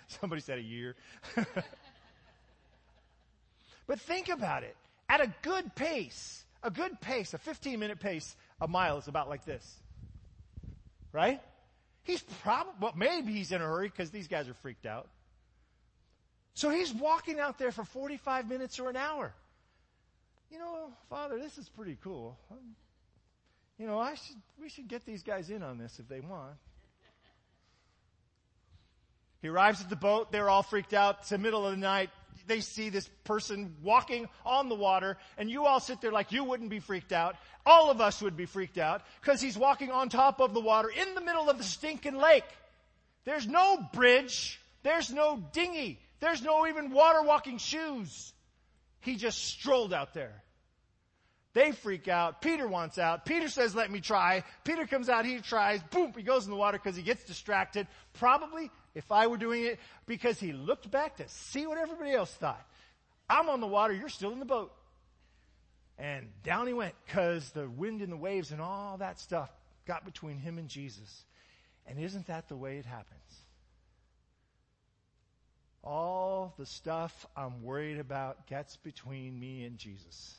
Somebody 0.08 0.40
said 0.40 0.58
a 0.58 0.62
year. 0.62 0.96
but 3.86 4.00
think 4.00 4.28
about 4.28 4.62
it. 4.62 4.76
At 5.08 5.20
a 5.20 5.32
good 5.42 5.74
pace, 5.74 6.44
a 6.62 6.70
good 6.70 7.00
pace, 7.00 7.34
a 7.34 7.38
15 7.38 7.78
minute 7.78 8.00
pace, 8.00 8.36
a 8.60 8.68
mile 8.68 8.98
is 8.98 9.08
about 9.08 9.28
like 9.28 9.44
this. 9.44 9.80
Right? 11.12 11.40
He's 12.02 12.22
probably, 12.42 12.72
well, 12.80 12.92
maybe 12.96 13.32
he's 13.32 13.52
in 13.52 13.62
a 13.62 13.64
hurry 13.64 13.88
because 13.88 14.10
these 14.10 14.28
guys 14.28 14.48
are 14.48 14.54
freaked 14.54 14.86
out. 14.86 15.08
So 16.54 16.70
he's 16.70 16.92
walking 16.92 17.40
out 17.40 17.58
there 17.58 17.72
for 17.72 17.84
45 17.84 18.48
minutes 18.48 18.78
or 18.78 18.90
an 18.90 18.96
hour. 18.96 19.34
You 20.50 20.58
know, 20.58 20.92
Father, 21.10 21.38
this 21.38 21.58
is 21.58 21.68
pretty 21.68 21.98
cool 22.02 22.38
you 23.78 23.86
know, 23.86 23.98
I 23.98 24.14
should, 24.14 24.36
we 24.60 24.68
should 24.68 24.88
get 24.88 25.04
these 25.04 25.22
guys 25.22 25.50
in 25.50 25.62
on 25.62 25.78
this 25.78 25.98
if 25.98 26.08
they 26.08 26.20
want. 26.20 26.54
He 29.42 29.48
arrives 29.48 29.82
at 29.82 29.90
the 29.90 29.96
boat. 29.96 30.32
They're 30.32 30.48
all 30.48 30.62
freaked 30.62 30.94
out. 30.94 31.18
It's 31.20 31.28
the 31.28 31.38
middle 31.38 31.66
of 31.66 31.72
the 31.72 31.76
night. 31.76 32.08
They 32.46 32.60
see 32.60 32.88
this 32.88 33.08
person 33.24 33.76
walking 33.82 34.26
on 34.44 34.68
the 34.68 34.74
water 34.74 35.18
and 35.36 35.50
you 35.50 35.66
all 35.66 35.80
sit 35.80 36.00
there 36.00 36.12
like 36.12 36.32
you 36.32 36.44
wouldn't 36.44 36.70
be 36.70 36.80
freaked 36.80 37.12
out. 37.12 37.36
All 37.66 37.90
of 37.90 38.00
us 38.00 38.22
would 38.22 38.36
be 38.36 38.46
freaked 38.46 38.78
out 38.78 39.02
because 39.20 39.40
he's 39.40 39.56
walking 39.56 39.90
on 39.90 40.08
top 40.08 40.40
of 40.40 40.54
the 40.54 40.60
water 40.60 40.88
in 40.88 41.14
the 41.14 41.20
middle 41.20 41.50
of 41.50 41.58
the 41.58 41.64
stinking 41.64 42.16
lake. 42.16 42.44
There's 43.24 43.46
no 43.46 43.86
bridge. 43.92 44.60
There's 44.82 45.12
no 45.12 45.42
dinghy. 45.52 45.98
There's 46.20 46.42
no 46.42 46.66
even 46.66 46.90
water 46.90 47.22
walking 47.22 47.58
shoes. 47.58 48.32
He 49.00 49.16
just 49.16 49.44
strolled 49.44 49.92
out 49.92 50.14
there. 50.14 50.42
They 51.54 51.70
freak 51.70 52.08
out. 52.08 52.42
Peter 52.42 52.66
wants 52.66 52.98
out. 52.98 53.24
Peter 53.24 53.48
says, 53.48 53.76
let 53.76 53.90
me 53.90 54.00
try. 54.00 54.42
Peter 54.64 54.86
comes 54.86 55.08
out, 55.08 55.24
he 55.24 55.38
tries. 55.38 55.80
Boom, 55.84 56.12
he 56.16 56.24
goes 56.24 56.44
in 56.44 56.50
the 56.50 56.56
water 56.56 56.78
because 56.78 56.96
he 56.96 57.02
gets 57.02 57.22
distracted. 57.22 57.86
Probably, 58.14 58.70
if 58.94 59.10
I 59.12 59.28
were 59.28 59.36
doing 59.36 59.64
it, 59.64 59.78
because 60.06 60.40
he 60.40 60.52
looked 60.52 60.90
back 60.90 61.16
to 61.18 61.28
see 61.28 61.66
what 61.66 61.78
everybody 61.78 62.10
else 62.10 62.32
thought. 62.32 62.64
I'm 63.30 63.48
on 63.48 63.60
the 63.60 63.68
water, 63.68 63.94
you're 63.94 64.08
still 64.08 64.32
in 64.32 64.40
the 64.40 64.44
boat. 64.44 64.72
And 65.96 66.26
down 66.42 66.66
he 66.66 66.72
went 66.72 66.94
because 67.06 67.48
the 67.50 67.68
wind 67.68 68.02
and 68.02 68.10
the 68.10 68.16
waves 68.16 68.50
and 68.50 68.60
all 68.60 68.98
that 68.98 69.20
stuff 69.20 69.48
got 69.86 70.04
between 70.04 70.38
him 70.38 70.58
and 70.58 70.68
Jesus. 70.68 71.24
And 71.86 72.00
isn't 72.00 72.26
that 72.26 72.48
the 72.48 72.56
way 72.56 72.78
it 72.78 72.84
happens? 72.84 73.20
All 75.84 76.52
the 76.58 76.66
stuff 76.66 77.26
I'm 77.36 77.62
worried 77.62 78.00
about 78.00 78.48
gets 78.48 78.76
between 78.76 79.38
me 79.38 79.64
and 79.64 79.78
Jesus. 79.78 80.34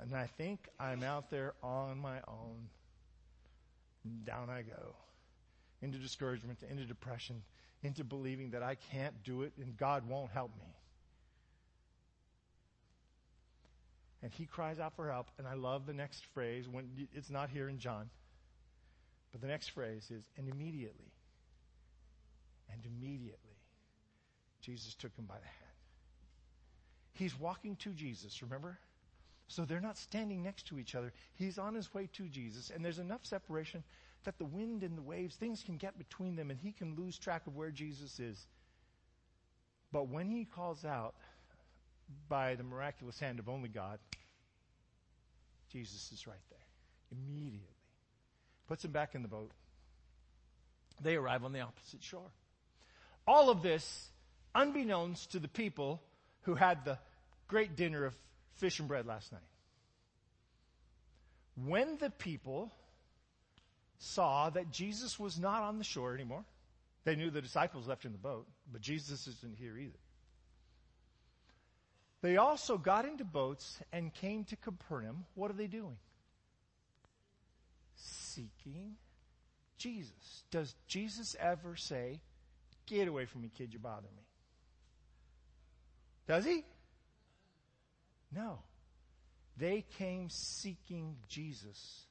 And 0.00 0.14
I 0.14 0.28
think 0.38 0.68
I'm 0.78 1.02
out 1.02 1.30
there 1.30 1.54
on 1.62 1.98
my 1.98 2.18
own. 2.28 2.68
Down 4.24 4.50
I 4.50 4.62
go. 4.62 4.94
Into 5.82 5.98
discouragement, 5.98 6.58
into 6.68 6.84
depression, 6.84 7.42
into 7.82 8.04
believing 8.04 8.50
that 8.50 8.62
I 8.62 8.76
can't 8.92 9.22
do 9.24 9.42
it 9.42 9.52
and 9.58 9.76
God 9.76 10.08
won't 10.08 10.30
help 10.30 10.50
me. 10.58 10.74
And 14.22 14.32
he 14.32 14.46
cries 14.46 14.78
out 14.78 14.94
for 14.96 15.10
help. 15.10 15.28
And 15.38 15.46
I 15.46 15.54
love 15.54 15.86
the 15.86 15.92
next 15.92 16.24
phrase 16.34 16.66
when 16.68 17.08
it's 17.14 17.30
not 17.30 17.50
here 17.50 17.68
in 17.68 17.78
John. 17.78 18.10
But 19.32 19.40
the 19.40 19.46
next 19.48 19.68
phrase 19.68 20.10
is, 20.10 20.24
and 20.36 20.48
immediately, 20.48 21.12
and 22.72 22.84
immediately, 22.86 23.56
Jesus 24.62 24.94
took 24.94 25.14
him 25.16 25.26
by 25.26 25.36
the 25.36 25.44
hand. 25.44 25.76
He's 27.12 27.38
walking 27.38 27.76
to 27.76 27.90
Jesus, 27.90 28.42
remember? 28.42 28.78
So 29.48 29.64
they're 29.64 29.80
not 29.80 29.96
standing 29.96 30.42
next 30.42 30.66
to 30.68 30.78
each 30.78 30.94
other. 30.94 31.12
He's 31.34 31.58
on 31.58 31.74
his 31.74 31.92
way 31.94 32.08
to 32.14 32.28
Jesus, 32.28 32.70
and 32.74 32.84
there's 32.84 32.98
enough 32.98 33.24
separation 33.24 33.84
that 34.24 34.38
the 34.38 34.44
wind 34.44 34.82
and 34.82 34.98
the 34.98 35.02
waves, 35.02 35.36
things 35.36 35.62
can 35.62 35.76
get 35.76 35.96
between 35.98 36.34
them, 36.34 36.50
and 36.50 36.58
he 36.58 36.72
can 36.72 36.96
lose 36.96 37.16
track 37.16 37.46
of 37.46 37.54
where 37.54 37.70
Jesus 37.70 38.18
is. 38.18 38.46
But 39.92 40.08
when 40.08 40.30
he 40.30 40.44
calls 40.44 40.84
out 40.84 41.14
by 42.28 42.56
the 42.56 42.64
miraculous 42.64 43.20
hand 43.20 43.38
of 43.38 43.48
only 43.48 43.68
God, 43.68 43.98
Jesus 45.70 46.10
is 46.12 46.26
right 46.26 46.36
there. 46.50 46.58
Immediately. 47.12 47.68
Puts 48.66 48.84
him 48.84 48.90
back 48.90 49.14
in 49.14 49.22
the 49.22 49.28
boat. 49.28 49.52
They 51.00 51.14
arrive 51.14 51.44
on 51.44 51.52
the 51.52 51.60
opposite 51.60 52.02
shore. 52.02 52.32
All 53.28 53.48
of 53.48 53.62
this, 53.62 54.08
unbeknownst 54.54 55.32
to 55.32 55.38
the 55.38 55.48
people 55.48 56.02
who 56.42 56.54
had 56.56 56.84
the 56.84 56.98
great 57.46 57.76
dinner 57.76 58.04
of 58.04 58.16
fish 58.56 58.78
and 58.78 58.88
bread 58.88 59.06
last 59.06 59.32
night. 59.32 59.40
When 61.64 61.96
the 61.98 62.10
people 62.10 62.72
saw 63.98 64.50
that 64.50 64.70
Jesus 64.70 65.18
was 65.18 65.38
not 65.38 65.62
on 65.62 65.78
the 65.78 65.84
shore 65.84 66.14
anymore, 66.14 66.44
they 67.04 67.16
knew 67.16 67.30
the 67.30 67.40
disciples 67.40 67.86
left 67.86 68.04
in 68.04 68.12
the 68.12 68.18
boat, 68.18 68.46
but 68.70 68.80
Jesus 68.80 69.26
isn't 69.26 69.56
here 69.56 69.76
either. 69.78 69.98
They 72.20 72.36
also 72.36 72.76
got 72.76 73.06
into 73.06 73.24
boats 73.24 73.78
and 73.92 74.12
came 74.12 74.44
to 74.44 74.56
Capernaum. 74.56 75.24
What 75.34 75.50
are 75.50 75.54
they 75.54 75.66
doing? 75.66 75.96
Seeking 77.94 78.96
Jesus. 79.78 80.44
Does 80.50 80.74
Jesus 80.88 81.36
ever 81.38 81.76
say, 81.76 82.20
Get 82.86 83.08
away 83.08 83.24
from 83.26 83.42
me, 83.42 83.50
kid, 83.56 83.72
you're 83.72 83.80
bothering 83.80 84.14
me? 84.16 84.22
Does 86.28 86.44
he? 86.44 86.64
No. 88.36 88.58
They 89.56 89.84
came 89.98 90.28
seeking 90.28 91.16
Jesus. 91.28 92.04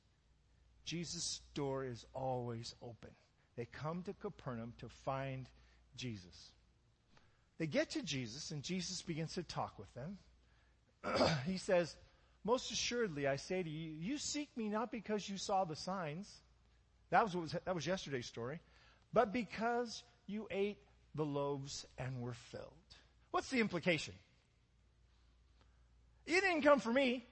Jesus' 0.83 1.41
door 1.53 1.85
is 1.85 2.05
always 2.13 2.73
open. 2.81 3.11
They 3.55 3.65
come 3.65 4.01
to 4.03 4.13
Capernaum 4.13 4.73
to 4.79 4.89
find 4.89 5.47
Jesus. 5.95 6.51
They 7.59 7.67
get 7.67 7.91
to 7.91 8.01
Jesus, 8.01 8.51
and 8.51 8.63
Jesus 8.63 9.01
begins 9.01 9.35
to 9.35 9.43
talk 9.43 9.77
with 9.77 9.93
them. 9.93 10.17
he 11.45 11.57
says, 11.57 11.95
Most 12.43 12.71
assuredly, 12.71 13.27
I 13.27 13.37
say 13.37 13.61
to 13.61 13.69
you, 13.69 13.91
you 13.91 14.17
seek 14.17 14.49
me 14.57 14.67
not 14.67 14.91
because 14.91 15.29
you 15.29 15.37
saw 15.37 15.63
the 15.63 15.75
signs. 15.75 16.29
That 17.11 17.23
was, 17.23 17.35
was, 17.35 17.55
that 17.63 17.75
was 17.75 17.85
yesterday's 17.85 18.25
story. 18.25 18.59
But 19.13 19.31
because 19.31 20.03
you 20.25 20.47
ate 20.51 20.79
the 21.13 21.23
loaves 21.23 21.85
and 21.97 22.19
were 22.19 22.33
filled. 22.33 22.73
What's 23.31 23.49
the 23.49 23.59
implication? 23.59 24.15
You 26.25 26.41
didn't 26.41 26.61
come 26.61 26.79
for 26.79 26.91
me. 26.91 27.25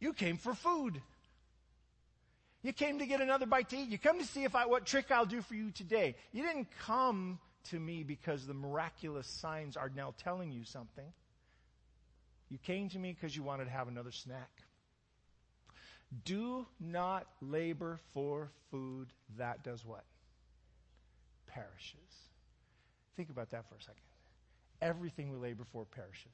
You 0.00 0.12
came 0.12 0.36
for 0.36 0.54
food. 0.54 1.00
You 2.62 2.72
came 2.72 2.98
to 2.98 3.06
get 3.06 3.20
another 3.20 3.46
bite 3.46 3.68
to 3.70 3.76
eat. 3.76 3.88
You 3.88 3.98
come 3.98 4.18
to 4.18 4.24
see 4.24 4.44
if 4.44 4.54
I, 4.54 4.66
what 4.66 4.86
trick 4.86 5.10
I'll 5.10 5.26
do 5.26 5.42
for 5.42 5.54
you 5.54 5.70
today. 5.70 6.16
You 6.32 6.42
didn't 6.42 6.68
come 6.84 7.38
to 7.70 7.78
me 7.78 8.02
because 8.02 8.46
the 8.46 8.54
miraculous 8.54 9.26
signs 9.26 9.76
are 9.76 9.90
now 9.94 10.14
telling 10.22 10.52
you 10.52 10.64
something. 10.64 11.12
You 12.48 12.58
came 12.58 12.88
to 12.90 12.98
me 12.98 13.12
because 13.12 13.36
you 13.36 13.42
wanted 13.42 13.66
to 13.66 13.70
have 13.70 13.88
another 13.88 14.12
snack. 14.12 14.50
Do 16.24 16.66
not 16.80 17.26
labor 17.42 17.98
for 18.14 18.50
food 18.70 19.08
that 19.36 19.62
does 19.62 19.84
what? 19.84 20.04
Perishes. 21.46 21.94
Think 23.16 23.30
about 23.30 23.50
that 23.50 23.68
for 23.68 23.74
a 23.74 23.80
second. 23.80 23.96
Everything 24.80 25.30
we 25.30 25.36
labor 25.36 25.64
for 25.70 25.84
perishes. 25.84 26.32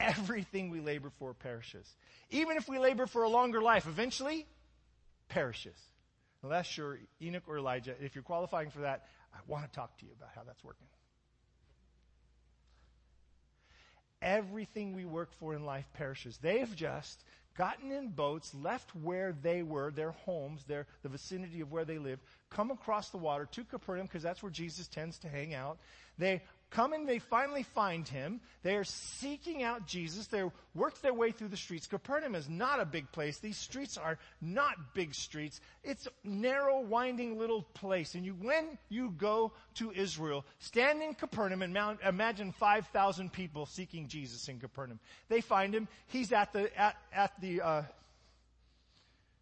Everything 0.00 0.70
we 0.70 0.80
labor 0.80 1.10
for 1.18 1.34
perishes. 1.34 1.86
Even 2.30 2.56
if 2.56 2.68
we 2.68 2.78
labor 2.78 3.06
for 3.06 3.22
a 3.22 3.28
longer 3.28 3.60
life, 3.60 3.86
eventually 3.86 4.46
perishes. 5.28 5.78
Unless 6.42 6.76
you're 6.78 6.98
Enoch 7.20 7.42
or 7.46 7.58
Elijah. 7.58 7.94
If 8.00 8.14
you're 8.14 8.24
qualifying 8.24 8.70
for 8.70 8.80
that, 8.80 9.04
I 9.34 9.38
want 9.46 9.64
to 9.66 9.70
talk 9.72 9.96
to 9.98 10.06
you 10.06 10.12
about 10.16 10.30
how 10.34 10.42
that's 10.46 10.64
working. 10.64 10.86
Everything 14.22 14.94
we 14.94 15.04
work 15.04 15.32
for 15.34 15.54
in 15.54 15.64
life 15.64 15.86
perishes. 15.94 16.38
They've 16.38 16.74
just 16.76 17.22
gotten 17.56 17.90
in 17.92 18.08
boats, 18.08 18.54
left 18.54 18.94
where 18.94 19.34
they 19.42 19.62
were, 19.62 19.90
their 19.90 20.12
homes, 20.12 20.64
their, 20.64 20.86
the 21.02 21.08
vicinity 21.08 21.60
of 21.60 21.70
where 21.70 21.84
they 21.84 21.98
live, 21.98 22.18
come 22.48 22.70
across 22.70 23.10
the 23.10 23.18
water 23.18 23.46
to 23.52 23.64
Capernaum 23.64 24.06
because 24.06 24.22
that's 24.22 24.42
where 24.42 24.50
Jesus 24.50 24.88
tends 24.88 25.18
to 25.18 25.28
hang 25.28 25.54
out. 25.54 25.78
They 26.16 26.42
come 26.70 26.92
and 26.92 27.08
they 27.08 27.18
finally 27.18 27.62
find 27.62 28.06
him. 28.06 28.40
They 28.62 28.76
are 28.76 28.84
seeking 28.84 29.62
out 29.62 29.86
Jesus. 29.86 30.26
They 30.26 30.44
work 30.74 31.00
their 31.00 31.14
way 31.14 31.32
through 31.32 31.48
the 31.48 31.56
streets. 31.56 31.86
Capernaum 31.86 32.34
is 32.34 32.48
not 32.48 32.80
a 32.80 32.84
big 32.84 33.10
place. 33.12 33.38
These 33.38 33.56
streets 33.56 33.98
are 33.98 34.18
not 34.40 34.94
big 34.94 35.14
streets. 35.14 35.60
It's 35.82 36.06
a 36.06 36.10
narrow, 36.24 36.80
winding 36.80 37.38
little 37.38 37.62
place. 37.62 38.14
And 38.14 38.24
you, 38.24 38.34
when 38.34 38.78
you 38.88 39.10
go 39.10 39.52
to 39.74 39.92
Israel, 39.92 40.44
stand 40.58 41.02
in 41.02 41.14
Capernaum 41.14 41.62
and 41.62 41.74
mount, 41.74 42.00
imagine 42.06 42.52
5,000 42.52 43.32
people 43.32 43.66
seeking 43.66 44.08
Jesus 44.08 44.48
in 44.48 44.60
Capernaum. 44.60 45.00
They 45.28 45.40
find 45.40 45.74
him. 45.74 45.88
He's 46.06 46.32
at 46.32 46.52
the, 46.52 46.76
at, 46.78 46.96
at 47.12 47.32
the, 47.40 47.60
uh, 47.62 47.82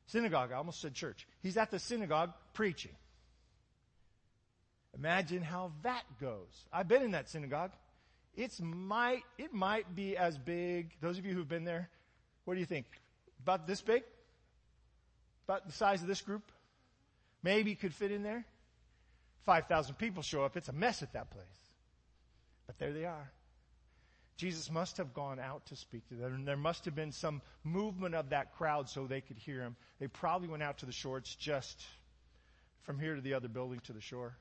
synagogue. 0.08 0.52
I 0.52 0.56
almost 0.56 0.80
said 0.80 0.94
church. 0.94 1.26
He's 1.42 1.56
at 1.56 1.70
the 1.70 1.78
synagogue 1.78 2.32
preaching. 2.54 2.92
Imagine 4.98 5.42
how 5.42 5.72
that 5.82 6.02
goes. 6.20 6.66
I've 6.72 6.88
been 6.88 7.02
in 7.02 7.12
that 7.12 7.28
synagogue. 7.28 7.70
It's 8.36 8.60
might, 8.60 9.22
it 9.36 9.52
might 9.52 9.94
be 9.94 10.16
as 10.16 10.36
big. 10.38 10.94
Those 11.00 11.18
of 11.18 11.24
you 11.24 11.34
who've 11.34 11.48
been 11.48 11.64
there, 11.64 11.88
what 12.44 12.54
do 12.54 12.60
you 12.60 12.66
think? 12.66 12.86
About 13.42 13.66
this 13.66 13.80
big? 13.80 14.02
About 15.46 15.66
the 15.66 15.72
size 15.72 16.02
of 16.02 16.08
this 16.08 16.20
group? 16.20 16.42
Maybe 17.42 17.74
could 17.74 17.94
fit 17.94 18.10
in 18.10 18.22
there? 18.22 18.44
5,000 19.46 19.94
people 19.94 20.22
show 20.22 20.44
up. 20.44 20.56
It's 20.56 20.68
a 20.68 20.72
mess 20.72 21.02
at 21.02 21.12
that 21.12 21.30
place. 21.30 21.46
But 22.66 22.78
there 22.78 22.92
they 22.92 23.04
are. 23.04 23.30
Jesus 24.36 24.70
must 24.70 24.98
have 24.98 25.14
gone 25.14 25.40
out 25.40 25.66
to 25.66 25.76
speak 25.76 26.08
to 26.08 26.14
them. 26.14 26.44
There 26.44 26.56
must 26.56 26.84
have 26.84 26.94
been 26.94 27.12
some 27.12 27.42
movement 27.64 28.14
of 28.14 28.30
that 28.30 28.56
crowd 28.56 28.88
so 28.88 29.06
they 29.06 29.20
could 29.20 29.38
hear 29.38 29.60
him. 29.60 29.74
They 29.98 30.06
probably 30.06 30.48
went 30.48 30.62
out 30.62 30.78
to 30.78 30.86
the 30.86 30.92
shore. 30.92 31.18
It's 31.18 31.34
just 31.34 31.82
from 32.82 33.00
here 33.00 33.16
to 33.16 33.20
the 33.20 33.34
other 33.34 33.48
building 33.48 33.80
to 33.84 33.92
the 33.92 34.00
shore. 34.00 34.36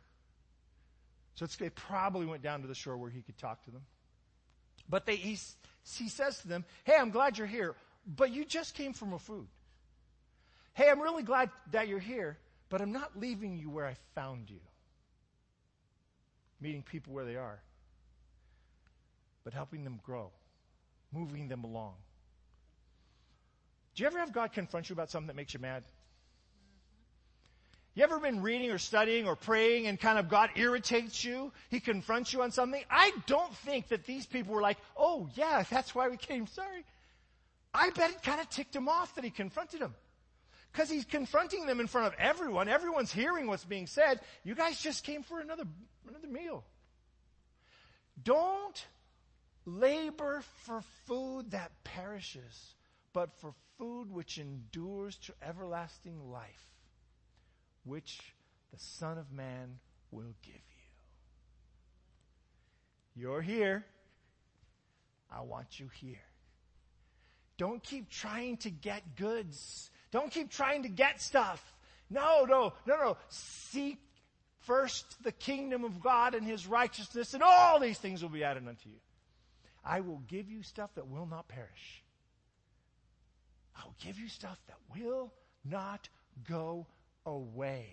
So 1.37 1.45
it's 1.45 1.55
they 1.55 1.69
probably 1.69 2.25
went 2.25 2.41
down 2.41 2.63
to 2.63 2.67
the 2.67 2.73
shore 2.73 2.97
where 2.97 3.11
he 3.11 3.21
could 3.21 3.37
talk 3.37 3.63
to 3.65 3.71
them. 3.71 3.83
But 4.89 5.05
they, 5.05 5.15
he, 5.15 5.37
he 5.95 6.09
says 6.09 6.39
to 6.39 6.47
them, 6.47 6.65
Hey, 6.83 6.95
I'm 6.99 7.11
glad 7.11 7.37
you're 7.37 7.45
here, 7.45 7.75
but 8.07 8.31
you 8.31 8.43
just 8.43 8.73
came 8.73 8.93
from 8.93 9.13
a 9.13 9.19
food. 9.19 9.47
Hey, 10.73 10.89
I'm 10.89 10.99
really 10.99 11.21
glad 11.21 11.51
that 11.71 11.87
you're 11.87 11.99
here, 11.99 12.39
but 12.69 12.81
I'm 12.81 12.91
not 12.91 13.19
leaving 13.19 13.55
you 13.55 13.69
where 13.69 13.85
I 13.85 13.95
found 14.15 14.49
you. 14.49 14.59
Meeting 16.59 16.81
people 16.81 17.13
where 17.13 17.25
they 17.25 17.35
are, 17.35 17.59
but 19.43 19.53
helping 19.53 19.83
them 19.83 19.99
grow, 20.03 20.31
moving 21.13 21.47
them 21.49 21.63
along. 21.63 21.93
Do 23.93 24.01
you 24.01 24.07
ever 24.07 24.17
have 24.17 24.33
God 24.33 24.53
confront 24.53 24.89
you 24.89 24.93
about 24.93 25.11
something 25.11 25.27
that 25.27 25.35
makes 25.35 25.53
you 25.53 25.59
mad? 25.59 25.83
You 27.97 28.03
ever 28.03 28.19
been 28.19 28.43
reading 28.43 28.69
or 28.69 28.77
studying 28.77 29.25
or 29.25 29.35
praying 29.35 29.87
and 29.87 29.99
kind 29.99 30.19
of 30.19 30.29
God 30.29 30.51
irritates 30.55 31.25
you? 31.25 31.51
He 31.69 31.79
confronts 31.79 32.31
you 32.31 32.43
on 32.43 32.51
something? 32.51 32.83
I 32.91 33.11
don't 33.25 33.55
think 33.55 33.87
that 33.87 34.05
these 34.05 34.27
people 34.27 34.53
were 34.53 34.61
like, 34.61 34.77
oh 34.95 35.27
yeah, 35.33 35.63
that's 35.67 35.95
why 35.95 36.07
we 36.07 36.15
came, 36.15 36.45
sorry. 36.45 36.85
I 37.73 37.89
bet 37.89 38.11
it 38.11 38.21
kind 38.21 38.39
of 38.39 38.51
ticked 38.51 38.75
him 38.75 38.87
off 38.87 39.15
that 39.15 39.23
he 39.23 39.31
confronted 39.31 39.81
him. 39.81 39.95
Because 40.71 40.91
he's 40.91 41.05
confronting 41.05 41.65
them 41.65 41.79
in 41.79 41.87
front 41.87 42.05
of 42.05 42.13
everyone. 42.19 42.69
Everyone's 42.69 43.11
hearing 43.11 43.47
what's 43.47 43.65
being 43.65 43.87
said. 43.87 44.19
You 44.43 44.53
guys 44.53 44.79
just 44.79 45.03
came 45.03 45.23
for 45.23 45.39
another, 45.39 45.63
another 46.07 46.27
meal. 46.27 46.63
Don't 48.23 48.85
labor 49.65 50.43
for 50.65 50.83
food 51.07 51.49
that 51.49 51.71
perishes, 51.83 52.75
but 53.11 53.33
for 53.41 53.55
food 53.79 54.11
which 54.11 54.37
endures 54.37 55.15
to 55.15 55.33
everlasting 55.41 56.31
life 56.31 56.76
which 57.87 58.19
the 58.71 58.79
Son 58.79 59.17
of 59.17 59.31
Man 59.31 59.79
will 60.11 60.35
give 60.43 60.55
you. 60.55 60.61
You're 63.15 63.41
here. 63.41 63.85
I 65.31 65.41
want 65.41 65.79
you 65.79 65.89
here. 65.99 66.21
Don't 67.57 67.83
keep 67.83 68.09
trying 68.09 68.57
to 68.57 68.69
get 68.69 69.15
goods. 69.15 69.89
Don't 70.11 70.31
keep 70.31 70.51
trying 70.51 70.83
to 70.83 70.89
get 70.89 71.21
stuff. 71.21 71.61
No, 72.09 72.45
no, 72.47 72.73
no, 72.85 72.95
no. 72.95 73.17
Seek 73.29 73.97
first 74.59 75.23
the 75.23 75.31
kingdom 75.31 75.83
of 75.83 75.99
God 76.01 76.35
and 76.35 76.45
his 76.45 76.67
righteousness, 76.67 77.33
and 77.33 77.41
all 77.41 77.79
these 77.79 77.97
things 77.97 78.21
will 78.21 78.29
be 78.29 78.43
added 78.43 78.67
unto 78.67 78.89
you. 78.89 78.99
I 79.83 80.01
will 80.01 80.21
give 80.27 80.49
you 80.49 80.63
stuff 80.63 80.91
that 80.95 81.07
will 81.07 81.25
not 81.25 81.47
perish. 81.47 82.03
I 83.75 83.85
will 83.85 83.95
give 84.03 84.19
you 84.19 84.27
stuff 84.27 84.59
that 84.67 84.77
will 84.95 85.33
not 85.65 86.09
go 86.47 86.85
away. 87.27 87.85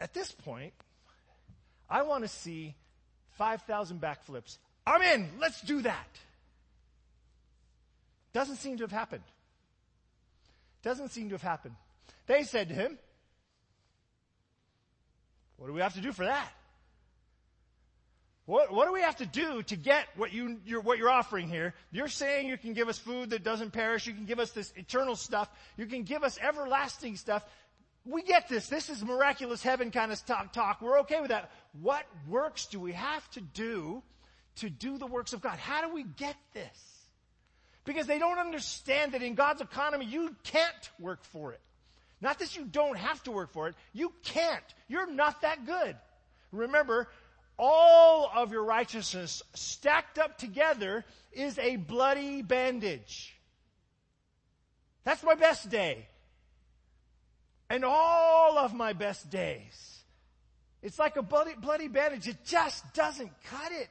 At 0.00 0.12
this 0.12 0.30
point, 0.30 0.74
I 1.88 2.02
want 2.02 2.22
to 2.22 2.28
see 2.28 2.76
5,000 3.38 4.00
backflips. 4.00 4.58
I'm 4.86 5.02
in. 5.02 5.30
Let's 5.40 5.60
do 5.62 5.82
that. 5.82 6.08
Doesn't 8.32 8.56
seem 8.56 8.76
to 8.76 8.84
have 8.84 8.92
happened. 8.92 9.24
Doesn't 10.82 11.08
seem 11.08 11.30
to 11.30 11.34
have 11.34 11.42
happened. 11.42 11.74
They 12.26 12.42
said 12.42 12.68
to 12.68 12.74
him, 12.74 12.98
what 15.56 15.68
do 15.68 15.72
we 15.72 15.80
have 15.80 15.94
to 15.94 16.00
do 16.00 16.12
for 16.12 16.26
that? 16.26 16.50
What, 18.46 18.72
what 18.72 18.86
do 18.86 18.92
we 18.92 19.00
have 19.00 19.16
to 19.16 19.26
do 19.26 19.62
to 19.64 19.76
get 19.76 20.06
what 20.16 20.32
you, 20.32 20.58
you're, 20.64 20.80
what 20.80 20.98
you're 20.98 21.10
offering 21.10 21.48
here? 21.48 21.74
You're 21.90 22.08
saying 22.08 22.46
you 22.46 22.56
can 22.56 22.74
give 22.74 22.88
us 22.88 22.96
food 22.96 23.30
that 23.30 23.42
doesn't 23.42 23.72
perish. 23.72 24.06
You 24.06 24.14
can 24.14 24.24
give 24.24 24.38
us 24.38 24.52
this 24.52 24.72
eternal 24.76 25.16
stuff. 25.16 25.50
You 25.76 25.86
can 25.86 26.04
give 26.04 26.22
us 26.22 26.38
everlasting 26.40 27.16
stuff. 27.16 27.44
We 28.04 28.22
get 28.22 28.48
this. 28.48 28.68
This 28.68 28.88
is 28.88 29.04
miraculous 29.04 29.64
heaven 29.64 29.90
kind 29.90 30.12
of 30.12 30.24
talk, 30.24 30.52
talk. 30.52 30.80
We're 30.80 31.00
okay 31.00 31.20
with 31.20 31.30
that. 31.30 31.50
What 31.80 32.04
works 32.28 32.66
do 32.66 32.78
we 32.78 32.92
have 32.92 33.28
to 33.32 33.40
do 33.40 34.00
to 34.56 34.70
do 34.70 34.96
the 34.96 35.06
works 35.06 35.32
of 35.32 35.40
God? 35.40 35.58
How 35.58 35.84
do 35.86 35.92
we 35.92 36.04
get 36.04 36.36
this? 36.54 36.96
Because 37.84 38.06
they 38.06 38.20
don't 38.20 38.38
understand 38.38 39.12
that 39.12 39.22
in 39.22 39.34
God's 39.34 39.60
economy, 39.60 40.06
you 40.06 40.36
can't 40.44 40.90
work 41.00 41.24
for 41.24 41.52
it. 41.52 41.60
Not 42.20 42.38
that 42.38 42.56
you 42.56 42.64
don't 42.64 42.96
have 42.96 43.22
to 43.24 43.32
work 43.32 43.52
for 43.52 43.68
it. 43.68 43.74
You 43.92 44.12
can't. 44.22 44.64
You're 44.86 45.10
not 45.10 45.42
that 45.42 45.66
good. 45.66 45.96
Remember, 46.52 47.08
all 47.58 48.30
of 48.34 48.52
your 48.52 48.64
righteousness 48.64 49.42
stacked 49.54 50.18
up 50.18 50.36
together 50.38 51.04
is 51.32 51.58
a 51.58 51.76
bloody 51.76 52.42
bandage. 52.42 53.36
That's 55.04 55.22
my 55.22 55.34
best 55.34 55.70
day. 55.70 56.08
And 57.70 57.84
all 57.84 58.58
of 58.58 58.74
my 58.74 58.92
best 58.92 59.30
days. 59.30 60.02
It's 60.82 60.98
like 60.98 61.16
a 61.16 61.22
bloody, 61.22 61.54
bloody 61.54 61.88
bandage. 61.88 62.28
It 62.28 62.44
just 62.44 62.92
doesn't 62.94 63.32
cut 63.44 63.72
it. 63.72 63.88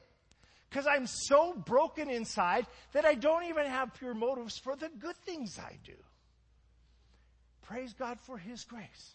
Cause 0.70 0.86
I'm 0.86 1.06
so 1.06 1.54
broken 1.54 2.10
inside 2.10 2.66
that 2.92 3.04
I 3.04 3.14
don't 3.14 3.44
even 3.44 3.66
have 3.66 3.94
pure 3.94 4.14
motives 4.14 4.58
for 4.58 4.76
the 4.76 4.90
good 4.98 5.16
things 5.24 5.58
I 5.58 5.78
do. 5.84 5.94
Praise 7.62 7.94
God 7.94 8.18
for 8.20 8.36
His 8.36 8.64
grace. 8.64 9.14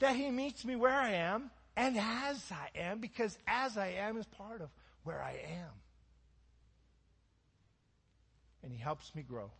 That 0.00 0.16
He 0.16 0.30
meets 0.30 0.64
me 0.64 0.76
where 0.76 0.92
I 0.94 1.12
am 1.12 1.50
and 1.76 1.96
as 1.98 2.52
I 2.52 2.78
am, 2.78 3.00
because 3.00 3.36
as 3.46 3.76
I 3.76 3.88
am 3.98 4.16
is 4.16 4.26
part 4.26 4.60
of 4.60 4.70
where 5.02 5.22
I 5.22 5.32
am. 5.32 5.70
And 8.62 8.72
he 8.72 8.78
helps 8.78 9.14
me 9.14 9.22
grow. 9.22 9.50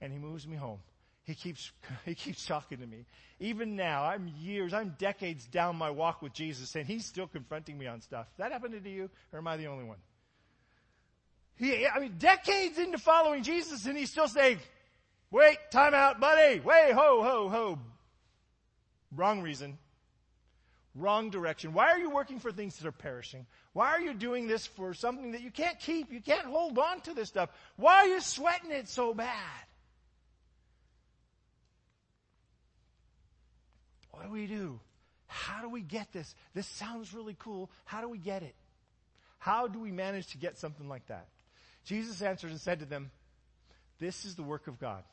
And 0.00 0.12
he 0.12 0.18
moves 0.18 0.46
me 0.46 0.56
home. 0.56 0.80
He 1.24 1.34
keeps, 1.34 1.72
he 2.04 2.14
keeps 2.14 2.44
talking 2.46 2.78
to 2.78 2.86
me. 2.86 3.06
Even 3.38 3.76
now, 3.76 4.04
I'm 4.04 4.28
years, 4.38 4.74
I'm 4.74 4.94
decades 4.98 5.46
down 5.46 5.76
my 5.76 5.90
walk 5.90 6.20
with 6.22 6.32
Jesus 6.32 6.74
and 6.74 6.86
he's 6.86 7.06
still 7.06 7.26
confronting 7.26 7.78
me 7.78 7.86
on 7.86 8.00
stuff. 8.00 8.26
That 8.38 8.52
happened 8.52 8.82
to 8.82 8.90
you 8.90 9.10
or 9.32 9.38
am 9.38 9.46
I 9.46 9.56
the 9.56 9.66
only 9.66 9.84
one? 9.84 9.98
He, 11.56 11.86
I 11.86 12.00
mean, 12.00 12.16
decades 12.18 12.78
into 12.78 12.98
following 12.98 13.42
Jesus 13.42 13.86
and 13.86 13.96
he's 13.96 14.10
still 14.10 14.28
saying, 14.28 14.58
wait, 15.30 15.58
time 15.70 15.94
out, 15.94 16.20
buddy, 16.20 16.60
wait, 16.60 16.92
ho, 16.92 17.22
ho, 17.22 17.48
ho. 17.48 17.78
Wrong 19.14 19.42
reason 19.42 19.78
wrong 20.96 21.30
direction? 21.30 21.72
Why 21.72 21.90
are 21.90 21.98
you 21.98 22.10
working 22.10 22.38
for 22.38 22.50
things 22.50 22.76
that 22.78 22.86
are 22.86 22.92
perishing? 22.92 23.46
Why 23.72 23.88
are 23.88 24.00
you 24.00 24.14
doing 24.14 24.46
this 24.46 24.66
for 24.66 24.94
something 24.94 25.32
that 25.32 25.42
you 25.42 25.50
can't 25.50 25.78
keep? 25.78 26.12
You 26.12 26.20
can't 26.20 26.46
hold 26.46 26.78
on 26.78 27.00
to 27.02 27.14
this 27.14 27.28
stuff. 27.28 27.50
Why 27.76 27.96
are 27.96 28.06
you 28.06 28.20
sweating 28.20 28.70
it 28.70 28.88
so 28.88 29.14
bad? 29.14 29.66
What 34.10 34.24
do 34.24 34.30
we 34.30 34.46
do? 34.46 34.80
How 35.26 35.60
do 35.60 35.68
we 35.68 35.82
get 35.82 36.12
this? 36.12 36.34
This 36.54 36.66
sounds 36.66 37.12
really 37.12 37.36
cool. 37.38 37.70
How 37.84 38.00
do 38.00 38.08
we 38.08 38.18
get 38.18 38.42
it? 38.42 38.54
How 39.38 39.68
do 39.68 39.78
we 39.78 39.92
manage 39.92 40.28
to 40.28 40.38
get 40.38 40.58
something 40.58 40.88
like 40.88 41.06
that? 41.08 41.28
Jesus 41.84 42.22
answered 42.22 42.50
and 42.50 42.60
said 42.60 42.80
to 42.80 42.86
them, 42.86 43.10
This 43.98 44.24
is 44.24 44.34
the 44.34 44.42
work 44.42 44.66
of 44.66 44.80
God 44.80 45.04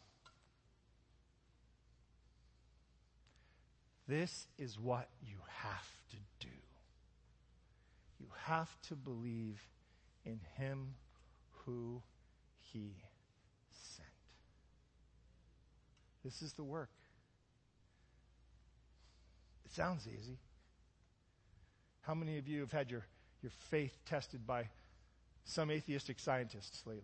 This 4.07 4.47
is 4.57 4.79
what 4.79 5.07
you 5.21 5.37
have 5.47 5.89
to 6.11 6.17
do. 6.39 6.53
You 8.19 8.27
have 8.45 8.69
to 8.89 8.95
believe 8.95 9.61
in 10.25 10.39
Him 10.57 10.95
who 11.65 12.01
He 12.59 12.95
sent. 13.71 14.07
This 16.23 16.41
is 16.41 16.53
the 16.53 16.63
work. 16.63 16.89
It 19.65 19.71
sounds 19.71 20.07
easy. 20.07 20.37
How 22.01 22.13
many 22.13 22.37
of 22.37 22.47
you 22.47 22.59
have 22.59 22.71
had 22.71 22.91
your, 22.91 23.05
your 23.41 23.51
faith 23.69 23.97
tested 24.05 24.45
by 24.45 24.67
some 25.45 25.71
atheistic 25.71 26.19
scientists 26.19 26.83
lately? 26.85 27.03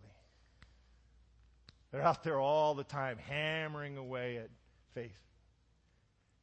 They're 1.92 2.02
out 2.02 2.24
there 2.24 2.40
all 2.40 2.76
the 2.76 2.84
time 2.84 3.18
hammering 3.18 3.98
away 3.98 4.38
at 4.38 4.50
faith. 4.94 5.29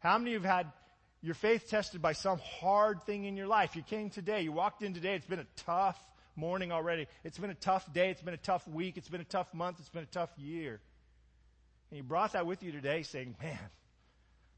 How 0.06 0.18
many 0.18 0.34
of 0.36 0.42
you 0.44 0.48
have 0.48 0.56
had 0.58 0.72
your 1.20 1.34
faith 1.34 1.68
tested 1.68 2.00
by 2.00 2.12
some 2.12 2.38
hard 2.38 3.02
thing 3.02 3.24
in 3.24 3.36
your 3.36 3.48
life? 3.48 3.74
You 3.74 3.82
came 3.82 4.08
today, 4.08 4.42
you 4.42 4.52
walked 4.52 4.84
in 4.84 4.94
today, 4.94 5.16
it's 5.16 5.26
been 5.26 5.40
a 5.40 5.46
tough 5.56 5.98
morning 6.36 6.70
already. 6.70 7.08
It's 7.24 7.38
been 7.38 7.50
a 7.50 7.54
tough 7.54 7.92
day, 7.92 8.10
it's 8.10 8.22
been 8.22 8.32
a 8.32 8.36
tough 8.36 8.68
week, 8.68 8.96
it's 8.98 9.08
been 9.08 9.20
a 9.20 9.24
tough 9.24 9.52
month, 9.52 9.80
it's 9.80 9.88
been 9.88 10.04
a 10.04 10.06
tough 10.06 10.30
year. 10.38 10.80
And 11.90 11.96
you 11.96 12.04
brought 12.04 12.34
that 12.34 12.46
with 12.46 12.62
you 12.62 12.70
today 12.70 13.02
saying, 13.02 13.34
man, 13.42 13.58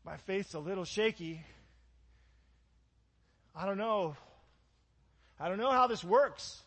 my 0.05 0.19
faith's 0.19 0.53
a 0.53 0.59
little 0.59 0.85
shaky. 0.85 1.41
I 3.57 3.65
don't 3.65 3.79
know. 3.79 4.17
I 5.41 5.49
don't 5.49 5.59
know 5.59 5.73
how 5.73 5.87
this 5.87 6.05
works. 6.05 6.61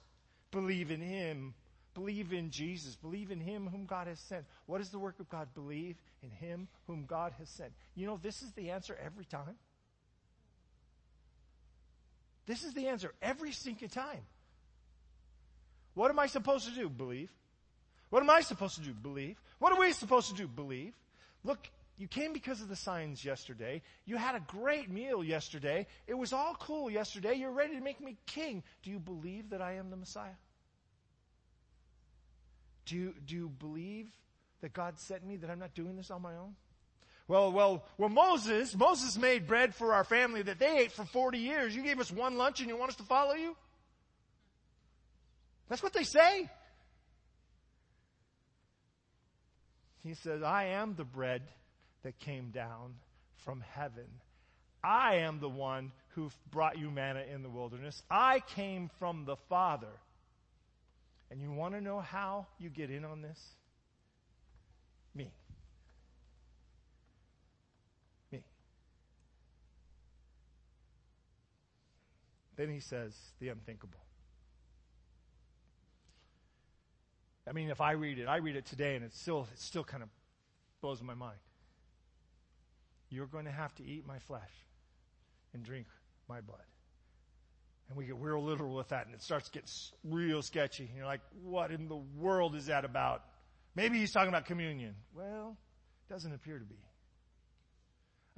Believe 0.49 0.89
in 0.89 1.01
Him. 1.01 1.53
Believe 1.93 2.31
in 2.31 2.51
Jesus. 2.51 2.95
Believe 2.95 3.31
in 3.31 3.39
Him 3.39 3.67
whom 3.67 3.85
God 3.85 4.07
has 4.07 4.19
sent. 4.19 4.45
What 4.65 4.81
is 4.81 4.89
the 4.89 4.99
work 4.99 5.19
of 5.19 5.29
God? 5.29 5.49
Believe 5.53 5.95
in 6.23 6.29
Him 6.29 6.67
whom 6.87 7.05
God 7.05 7.33
has 7.37 7.49
sent. 7.49 7.71
You 7.95 8.07
know, 8.07 8.19
this 8.21 8.41
is 8.41 8.51
the 8.53 8.71
answer 8.71 8.97
every 9.03 9.25
time. 9.25 9.55
This 12.45 12.63
is 12.63 12.73
the 12.73 12.87
answer 12.87 13.13
every 13.21 13.51
single 13.51 13.87
time. 13.87 14.21
What 15.93 16.09
am 16.09 16.19
I 16.19 16.27
supposed 16.27 16.67
to 16.67 16.73
do? 16.73 16.89
Believe. 16.89 17.29
What 18.09 18.23
am 18.23 18.29
I 18.29 18.41
supposed 18.41 18.75
to 18.75 18.81
do? 18.81 18.93
Believe. 18.93 19.41
What 19.59 19.73
are 19.73 19.79
we 19.79 19.91
supposed 19.91 20.29
to 20.29 20.35
do? 20.35 20.47
Believe. 20.47 20.93
Look, 21.43 21.69
you 21.97 22.07
came 22.07 22.33
because 22.33 22.61
of 22.61 22.69
the 22.69 22.75
signs 22.75 23.23
yesterday. 23.23 23.81
You 24.05 24.17
had 24.17 24.35
a 24.35 24.39
great 24.39 24.89
meal 24.89 25.23
yesterday. 25.23 25.87
It 26.07 26.13
was 26.13 26.33
all 26.33 26.55
cool 26.59 26.89
yesterday. 26.89 27.35
You're 27.35 27.51
ready 27.51 27.75
to 27.75 27.81
make 27.81 28.01
me 28.01 28.17
king. 28.25 28.63
Do 28.83 28.89
you 28.89 28.99
believe 28.99 29.49
that 29.51 29.61
I 29.61 29.73
am 29.73 29.89
the 29.89 29.97
Messiah? 29.97 30.35
Do 32.85 32.95
you, 32.95 33.13
do 33.25 33.35
you 33.35 33.49
believe 33.49 34.07
that 34.61 34.73
God 34.73 34.99
sent 34.99 35.25
me, 35.25 35.37
that 35.37 35.49
I'm 35.49 35.59
not 35.59 35.73
doing 35.73 35.95
this 35.95 36.11
on 36.11 36.21
my 36.21 36.35
own? 36.35 36.55
Well, 37.27 37.51
well, 37.51 37.85
well, 37.97 38.09
Moses, 38.09 38.75
Moses 38.75 39.17
made 39.17 39.47
bread 39.47 39.73
for 39.73 39.93
our 39.93 40.03
family 40.03 40.41
that 40.41 40.59
they 40.59 40.79
ate 40.79 40.91
for 40.91 41.05
40 41.05 41.37
years. 41.37 41.75
You 41.75 41.83
gave 41.83 41.99
us 41.99 42.11
one 42.11 42.37
lunch 42.37 42.59
and 42.59 42.67
you 42.67 42.75
want 42.75 42.91
us 42.91 42.97
to 42.97 43.03
follow 43.03 43.33
you? 43.33 43.55
That's 45.69 45.81
what 45.81 45.93
they 45.93 46.03
say. 46.03 46.49
He 50.03 50.15
says, 50.15 50.41
I 50.43 50.65
am 50.65 50.95
the 50.95 51.05
bread 51.05 51.43
that 52.03 52.19
came 52.19 52.49
down 52.49 52.95
from 53.45 53.63
heaven. 53.75 54.07
I 54.83 55.17
am 55.17 55.39
the 55.39 55.49
one 55.49 55.91
who 56.15 56.31
brought 56.49 56.77
you 56.77 56.89
manna 56.89 57.23
in 57.33 57.43
the 57.43 57.49
wilderness. 57.49 58.01
I 58.09 58.39
came 58.39 58.89
from 58.99 59.25
the 59.25 59.37
Father. 59.47 59.87
And 61.31 61.41
you 61.41 61.49
want 61.49 61.73
to 61.75 61.81
know 61.81 62.01
how 62.01 62.45
you 62.59 62.69
get 62.69 62.91
in 62.91 63.05
on 63.05 63.21
this? 63.21 63.39
Me. 65.15 65.31
Me. 68.33 68.43
Then 72.57 72.69
he 72.69 72.81
says 72.81 73.15
the 73.39 73.47
unthinkable. 73.47 74.01
I 77.47 77.53
mean, 77.53 77.69
if 77.69 77.79
I 77.79 77.93
read 77.93 78.19
it, 78.19 78.27
I 78.27 78.35
read 78.37 78.57
it 78.57 78.65
today 78.65 78.97
and 78.97 79.05
it 79.05 79.13
still, 79.13 79.47
it 79.53 79.59
still 79.59 79.85
kind 79.85 80.03
of 80.03 80.09
blows 80.81 81.01
my 81.01 81.13
mind. 81.13 81.39
You're 83.09 83.25
going 83.25 83.45
to 83.45 83.51
have 83.51 83.73
to 83.75 83.85
eat 83.85 84.05
my 84.05 84.19
flesh 84.19 84.51
and 85.53 85.63
drink 85.63 85.87
my 86.27 86.41
blood. 86.41 86.59
And 87.91 87.97
we 87.97 88.05
get 88.05 88.15
real 88.15 88.41
literal 88.41 88.73
with 88.73 88.87
that 88.89 89.05
and 89.07 89.13
it 89.13 89.21
starts 89.21 89.49
to 89.49 89.51
get 89.51 89.69
real 90.05 90.41
sketchy. 90.41 90.85
And 90.85 90.95
you're 90.95 91.05
like, 91.05 91.19
what 91.43 91.71
in 91.71 91.89
the 91.89 91.97
world 92.17 92.55
is 92.55 92.67
that 92.67 92.85
about? 92.85 93.21
Maybe 93.75 93.99
he's 93.99 94.13
talking 94.13 94.29
about 94.29 94.45
communion. 94.45 94.95
Well, 95.13 95.57
it 96.07 96.13
doesn't 96.13 96.33
appear 96.33 96.57
to 96.57 96.63
be. 96.63 96.79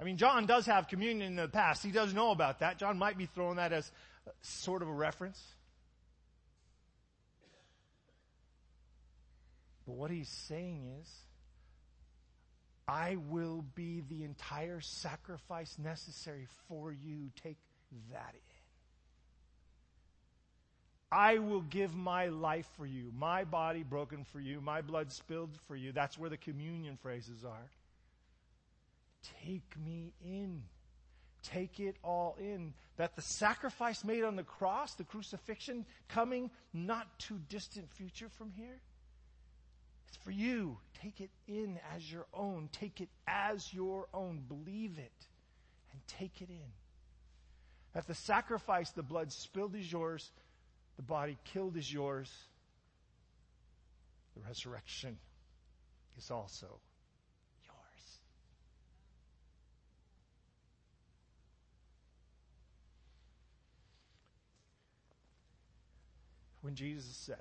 I 0.00 0.02
mean, 0.02 0.16
John 0.16 0.46
does 0.46 0.66
have 0.66 0.88
communion 0.88 1.22
in 1.28 1.36
the 1.36 1.46
past. 1.46 1.84
He 1.84 1.92
does 1.92 2.12
know 2.12 2.32
about 2.32 2.58
that. 2.58 2.78
John 2.78 2.98
might 2.98 3.16
be 3.16 3.26
throwing 3.26 3.56
that 3.56 3.72
as 3.72 3.88
sort 4.42 4.82
of 4.82 4.88
a 4.88 4.92
reference. 4.92 5.40
But 9.86 9.94
what 9.94 10.10
he's 10.10 10.28
saying 10.48 10.84
is, 11.00 11.08
I 12.88 13.18
will 13.28 13.64
be 13.76 14.02
the 14.08 14.24
entire 14.24 14.80
sacrifice 14.80 15.76
necessary 15.78 16.48
for 16.68 16.92
you. 16.92 17.30
Take 17.40 17.58
that 18.10 18.34
in. 18.34 18.53
I 21.14 21.38
will 21.38 21.60
give 21.60 21.94
my 21.94 22.26
life 22.26 22.66
for 22.76 22.84
you, 22.84 23.12
my 23.16 23.44
body 23.44 23.84
broken 23.84 24.24
for 24.24 24.40
you, 24.40 24.60
my 24.60 24.82
blood 24.82 25.12
spilled 25.12 25.56
for 25.68 25.76
you. 25.76 25.92
That's 25.92 26.18
where 26.18 26.28
the 26.28 26.36
communion 26.36 26.98
phrases 27.00 27.44
are. 27.44 27.70
Take 29.44 29.76
me 29.86 30.12
in. 30.24 30.64
Take 31.44 31.78
it 31.78 31.94
all 32.02 32.36
in. 32.40 32.74
That 32.96 33.14
the 33.14 33.22
sacrifice 33.22 34.02
made 34.02 34.24
on 34.24 34.34
the 34.34 34.42
cross, 34.42 34.94
the 34.94 35.04
crucifixion, 35.04 35.86
coming 36.08 36.50
not 36.72 37.06
too 37.20 37.38
distant 37.48 37.88
future 37.92 38.28
from 38.28 38.50
here, 38.50 38.80
it's 40.08 40.16
for 40.16 40.32
you. 40.32 40.78
Take 41.00 41.20
it 41.20 41.30
in 41.46 41.78
as 41.94 42.10
your 42.10 42.26
own. 42.34 42.68
Take 42.72 43.00
it 43.00 43.08
as 43.28 43.72
your 43.72 44.08
own. 44.12 44.42
Believe 44.48 44.98
it 44.98 45.26
and 45.92 46.00
take 46.08 46.42
it 46.42 46.50
in. 46.50 46.72
That 47.92 48.08
the 48.08 48.14
sacrifice, 48.14 48.90
the 48.90 49.04
blood 49.04 49.32
spilled 49.32 49.76
is 49.76 49.90
yours, 49.90 50.32
the 50.96 51.02
body 51.02 51.36
killed 51.44 51.76
is 51.76 51.92
yours, 51.92 52.30
the 54.36 54.42
resurrection 54.46 55.16
is 56.16 56.30
also 56.30 56.66
yours. 57.64 58.18
When 66.62 66.74
Jesus 66.74 67.16
says, 67.16 67.36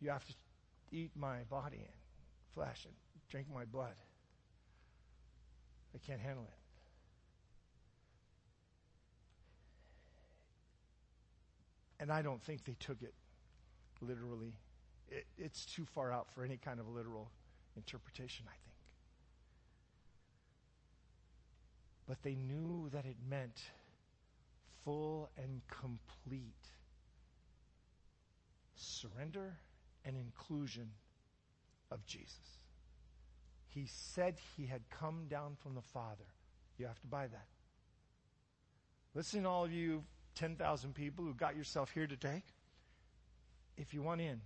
you 0.00 0.10
have 0.10 0.24
to 0.26 0.34
eat 0.90 1.10
my 1.14 1.38
body 1.48 1.78
and 1.78 1.86
flesh 2.54 2.84
and 2.84 2.94
drink 3.30 3.46
my 3.54 3.64
blood. 3.64 3.94
I 5.94 5.98
can't 6.06 6.20
handle 6.20 6.44
it. 6.44 6.61
And 12.02 12.10
I 12.10 12.20
don't 12.20 12.42
think 12.42 12.64
they 12.64 12.74
took 12.80 13.00
it 13.00 13.14
literally. 14.00 14.56
It, 15.08 15.24
it's 15.38 15.64
too 15.64 15.84
far 15.84 16.10
out 16.10 16.28
for 16.34 16.44
any 16.44 16.56
kind 16.56 16.80
of 16.80 16.88
literal 16.88 17.30
interpretation, 17.76 18.44
I 18.48 18.58
think. 18.64 18.76
But 22.08 22.20
they 22.24 22.34
knew 22.34 22.90
that 22.92 23.04
it 23.04 23.14
meant 23.30 23.60
full 24.84 25.30
and 25.36 25.60
complete 25.68 26.66
surrender 28.74 29.56
and 30.04 30.16
inclusion 30.16 30.90
of 31.92 32.04
Jesus. 32.04 32.58
He 33.68 33.86
said 33.86 34.34
he 34.56 34.66
had 34.66 34.82
come 34.90 35.26
down 35.28 35.54
from 35.62 35.76
the 35.76 35.82
Father. 35.82 36.26
You 36.78 36.86
have 36.86 36.98
to 37.02 37.06
buy 37.06 37.28
that. 37.28 37.46
Listen, 39.14 39.46
all 39.46 39.64
of 39.64 39.70
you 39.70 40.02
10,000 40.34 40.94
people 40.94 41.24
who 41.24 41.34
got 41.34 41.56
yourself 41.56 41.90
here 41.92 42.06
today. 42.06 42.42
If 43.76 43.94
you 43.94 44.02
want 44.02 44.20
in, 44.20 44.40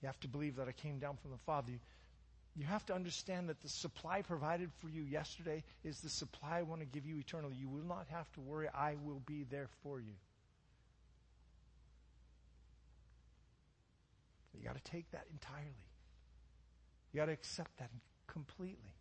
you 0.00 0.06
have 0.06 0.20
to 0.20 0.28
believe 0.28 0.56
that 0.56 0.68
I 0.68 0.72
came 0.72 0.98
down 0.98 1.16
from 1.16 1.30
the 1.30 1.38
Father. 1.38 1.72
You, 1.72 1.78
you 2.56 2.64
have 2.64 2.84
to 2.86 2.94
understand 2.94 3.48
that 3.48 3.60
the 3.60 3.68
supply 3.68 4.22
provided 4.22 4.70
for 4.78 4.88
you 4.88 5.02
yesterday 5.02 5.62
is 5.84 6.00
the 6.00 6.08
supply 6.08 6.58
I 6.58 6.62
want 6.62 6.80
to 6.80 6.86
give 6.86 7.06
you 7.06 7.18
eternally. 7.18 7.54
You 7.58 7.68
will 7.68 7.84
not 7.86 8.06
have 8.10 8.30
to 8.32 8.40
worry. 8.40 8.68
I 8.74 8.96
will 9.04 9.20
be 9.26 9.44
there 9.50 9.68
for 9.82 10.00
you. 10.00 10.14
You 14.58 14.64
got 14.64 14.82
to 14.82 14.90
take 14.90 15.10
that 15.10 15.26
entirely. 15.32 15.86
You 17.12 17.20
got 17.20 17.26
to 17.26 17.32
accept 17.32 17.78
that 17.78 17.90
completely. 18.26 18.94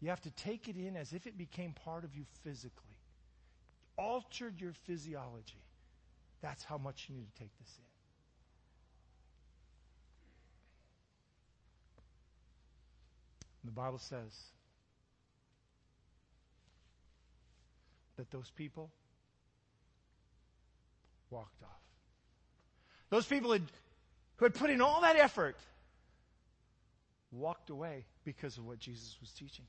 You 0.00 0.10
have 0.10 0.20
to 0.22 0.30
take 0.30 0.68
it 0.68 0.76
in 0.76 0.96
as 0.96 1.12
if 1.12 1.26
it 1.26 1.38
became 1.38 1.72
part 1.72 2.04
of 2.04 2.14
you 2.14 2.24
physically, 2.42 2.93
altered 3.96 4.60
your 4.60 4.72
physiology. 4.86 5.62
That's 6.42 6.64
how 6.64 6.78
much 6.78 7.06
you 7.08 7.14
need 7.14 7.26
to 7.34 7.38
take 7.38 7.56
this 7.58 7.78
in. 7.78 7.84
The 13.64 13.72
Bible 13.72 13.98
says 13.98 14.38
that 18.16 18.30
those 18.30 18.50
people 18.50 18.90
walked 21.30 21.62
off. 21.62 21.70
Those 23.10 23.24
people 23.26 23.52
had 23.52 23.62
who 24.36 24.44
had 24.44 24.54
put 24.54 24.70
in 24.70 24.80
all 24.80 25.02
that 25.02 25.16
effort 25.16 25.56
walked 27.30 27.70
away 27.70 28.04
because 28.24 28.58
of 28.58 28.66
what 28.66 28.78
Jesus 28.78 29.16
was 29.20 29.30
teaching. 29.30 29.64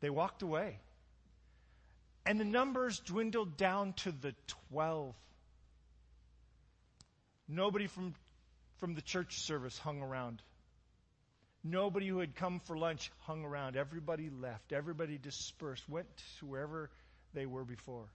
They 0.00 0.10
walked 0.10 0.42
away. 0.42 0.78
And 2.24 2.38
the 2.38 2.44
numbers 2.44 3.00
dwindled 3.00 3.56
down 3.56 3.94
to 3.94 4.12
the 4.12 4.34
12. 4.70 5.14
Nobody 7.48 7.86
from, 7.88 8.14
from 8.78 8.94
the 8.94 9.02
church 9.02 9.40
service 9.40 9.76
hung 9.76 10.00
around. 10.00 10.40
Nobody 11.64 12.08
who 12.08 12.18
had 12.18 12.34
come 12.34 12.60
for 12.60 12.76
lunch 12.76 13.10
hung 13.20 13.44
around. 13.44 13.76
Everybody 13.76 14.30
left. 14.30 14.72
Everybody 14.72 15.18
dispersed, 15.18 15.88
went 15.88 16.06
to 16.38 16.46
wherever 16.46 16.90
they 17.34 17.46
were 17.46 17.64
before. 17.64 18.06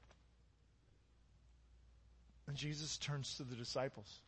And 2.47 2.55
Jesus 2.55 2.97
turns 2.97 3.35
to 3.35 3.43
the 3.43 3.55
disciples. 3.55 4.21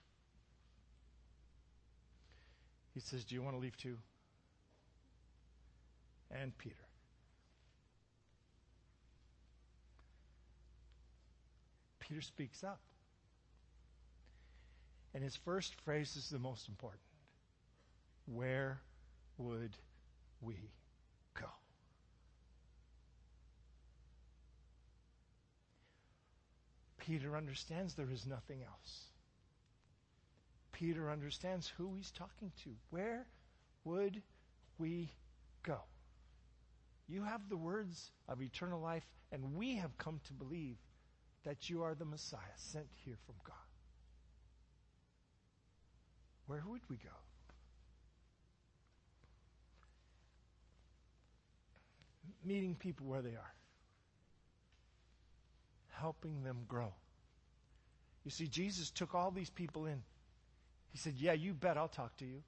He 2.93 2.99
says, 2.99 3.23
Do 3.23 3.35
you 3.35 3.41
want 3.41 3.55
to 3.55 3.61
leave 3.61 3.77
too? 3.77 3.97
And 6.31 6.55
Peter. 6.57 6.75
Peter 12.09 12.21
speaks 12.21 12.63
up. 12.63 12.79
And 15.13 15.23
his 15.23 15.35
first 15.35 15.75
phrase 15.85 16.15
is 16.15 16.29
the 16.29 16.39
most 16.39 16.67
important. 16.67 17.01
Where 18.25 18.81
would 19.37 19.75
we 20.41 20.55
go? 21.39 21.47
Peter 26.97 27.35
understands 27.35 27.93
there 27.93 28.11
is 28.11 28.25
nothing 28.25 28.61
else. 28.63 29.05
Peter 30.71 31.11
understands 31.11 31.71
who 31.77 31.93
he's 31.95 32.11
talking 32.11 32.51
to. 32.63 32.69
Where 32.89 33.25
would 33.83 34.21
we 34.77 35.11
go? 35.63 35.79
You 37.07 37.23
have 37.23 37.49
the 37.49 37.57
words 37.57 38.11
of 38.27 38.41
eternal 38.41 38.79
life, 38.79 39.05
and 39.31 39.55
we 39.55 39.75
have 39.75 39.97
come 39.97 40.19
to 40.27 40.33
believe 40.33 40.77
that 41.45 41.69
you 41.69 41.83
are 41.83 41.95
the 41.95 42.05
Messiah 42.05 42.39
sent 42.57 42.87
here 43.05 43.17
from 43.25 43.35
God. 43.43 43.55
Where 46.47 46.63
would 46.67 46.81
we 46.89 46.97
go? 46.97 47.09
Meeting 52.43 52.75
people 52.75 53.05
where 53.07 53.21
they 53.21 53.35
are, 53.35 53.53
helping 55.89 56.43
them 56.43 56.59
grow. 56.67 56.93
You 58.23 58.31
see, 58.31 58.47
Jesus 58.47 58.89
took 58.89 59.13
all 59.13 59.31
these 59.31 59.49
people 59.49 59.85
in 59.85 60.01
he 60.91 60.97
said, 60.97 61.13
Yeah, 61.17 61.33
you 61.33 61.53
bet 61.53 61.77
I'll 61.77 61.87
talk 61.87 62.15
to 62.17 62.25
you. 62.25 62.41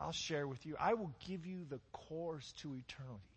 I'll 0.00 0.12
share 0.12 0.46
with 0.46 0.64
you. 0.64 0.76
I 0.78 0.94
will 0.94 1.12
give 1.26 1.46
you 1.46 1.64
the 1.68 1.80
course 1.92 2.52
to 2.62 2.74
eternity. 2.74 3.29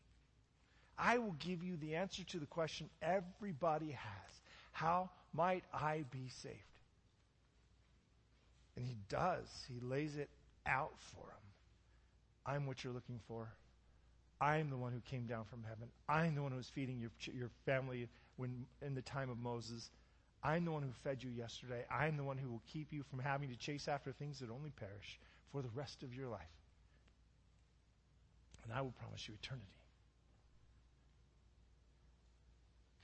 I 0.97 1.17
will 1.17 1.35
give 1.39 1.63
you 1.63 1.77
the 1.77 1.95
answer 1.95 2.23
to 2.23 2.39
the 2.39 2.45
question 2.45 2.89
everybody 3.01 3.91
has. 3.91 4.41
How 4.71 5.09
might 5.33 5.63
I 5.73 6.03
be 6.11 6.29
saved? 6.41 6.57
And 8.75 8.85
he 8.85 8.97
does. 9.09 9.47
He 9.67 9.79
lays 9.81 10.15
it 10.17 10.29
out 10.65 10.93
for 10.97 11.25
them. 11.25 11.43
I'm 12.45 12.65
what 12.65 12.83
you're 12.83 12.93
looking 12.93 13.19
for. 13.27 13.47
I'm 14.41 14.69
the 14.69 14.77
one 14.77 14.91
who 14.91 14.99
came 15.09 15.25
down 15.25 15.45
from 15.45 15.63
heaven. 15.63 15.87
I'm 16.09 16.35
the 16.35 16.41
one 16.41 16.51
who 16.51 16.57
was 16.57 16.69
feeding 16.69 16.99
your, 16.99 17.11
your 17.33 17.49
family 17.65 18.09
when, 18.35 18.65
in 18.81 18.93
the 18.95 19.01
time 19.01 19.29
of 19.29 19.37
Moses. 19.37 19.89
I'm 20.43 20.65
the 20.65 20.71
one 20.71 20.83
who 20.83 20.91
fed 21.03 21.23
you 21.23 21.29
yesterday. 21.29 21.85
I'm 21.89 22.17
the 22.17 22.23
one 22.23 22.37
who 22.37 22.49
will 22.49 22.61
keep 22.71 22.91
you 22.91 23.03
from 23.03 23.19
having 23.19 23.49
to 23.49 23.55
chase 23.55 23.87
after 23.87 24.11
things 24.11 24.39
that 24.39 24.49
only 24.49 24.71
perish 24.71 25.19
for 25.51 25.61
the 25.61 25.69
rest 25.75 26.03
of 26.03 26.13
your 26.13 26.27
life. 26.27 26.41
And 28.63 28.73
I 28.73 28.81
will 28.81 28.93
promise 28.99 29.27
you 29.27 29.35
eternity. 29.41 29.82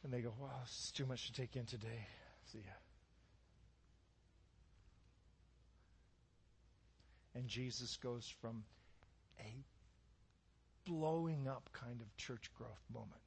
And 0.04 0.14
they 0.14 0.22
go, 0.22 0.34
wow, 0.40 0.50
is 0.66 0.92
too 0.96 1.06
much 1.06 1.28
to 1.28 1.34
take 1.34 1.56
in 1.56 1.66
today. 1.66 2.08
See 2.52 2.60
ya. 2.60 2.74
And 7.36 7.48
Jesus 7.48 7.98
goes 7.98 8.34
from 8.42 8.64
a 9.40 9.64
blowing 10.86 11.48
up 11.48 11.70
kind 11.74 12.02
of 12.02 12.18
church 12.18 12.50
growth 12.58 12.84
moment 12.94 13.22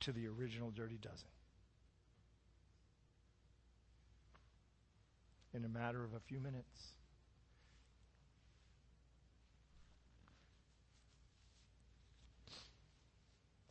to 0.00 0.12
the 0.12 0.26
original 0.26 0.70
Dirty 0.70 0.98
Dozen. 1.00 1.28
In 5.54 5.64
a 5.64 5.68
matter 5.68 6.04
of 6.04 6.12
a 6.14 6.20
few 6.20 6.40
minutes. 6.40 6.92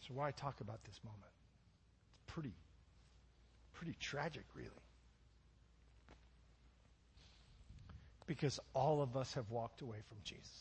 So 0.07 0.13
why 0.13 0.31
talk 0.31 0.61
about 0.61 0.83
this 0.83 0.99
moment? 1.03 1.34
Pretty, 2.35 2.51
pretty 3.71 3.95
tragic, 3.97 4.43
really. 4.53 4.67
Because 8.27 8.59
all 8.73 9.01
of 9.01 9.15
us 9.15 9.35
have 9.35 9.49
walked 9.49 9.81
away 9.81 9.99
from 10.09 10.17
Jesus. 10.25 10.51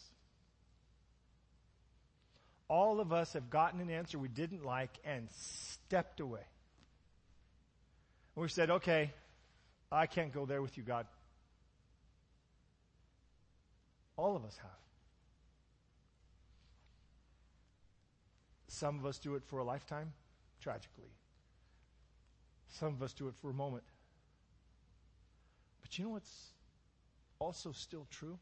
All 2.69 3.01
of 3.01 3.13
us 3.13 3.33
have 3.33 3.51
gotten 3.51 3.81
an 3.81 3.91
answer 3.91 4.21
we 4.21 4.29
didn't 4.29 4.65
like 4.65 4.91
and 5.05 5.29
stepped 5.33 6.21
away. 6.21 6.47
And 8.37 8.43
we 8.43 8.49
said, 8.49 8.71
okay, 8.71 9.13
I 9.91 10.07
can't 10.07 10.33
go 10.33 10.47
there 10.47 10.63
with 10.63 10.77
you, 10.77 10.85
God. 10.85 11.09
All 14.17 14.37
of 14.37 14.45
us 14.45 14.57
have. 14.63 14.71
Some 18.69 19.01
of 19.01 19.07
us 19.07 19.19
do 19.19 19.35
it 19.35 19.43
for 19.49 19.59
a 19.59 19.65
lifetime, 19.65 20.13
tragically. 20.61 21.11
Some 22.79 22.89
of 22.89 23.03
us 23.03 23.13
do 23.13 23.29
it 23.29 23.35
for 23.41 23.51
a 23.51 23.55
moment. 23.55 23.85
But 25.81 25.97
you 25.97 26.05
know 26.05 26.11
what's 26.13 26.53
also 27.39 27.71
still 27.73 28.07
true? 28.11 28.39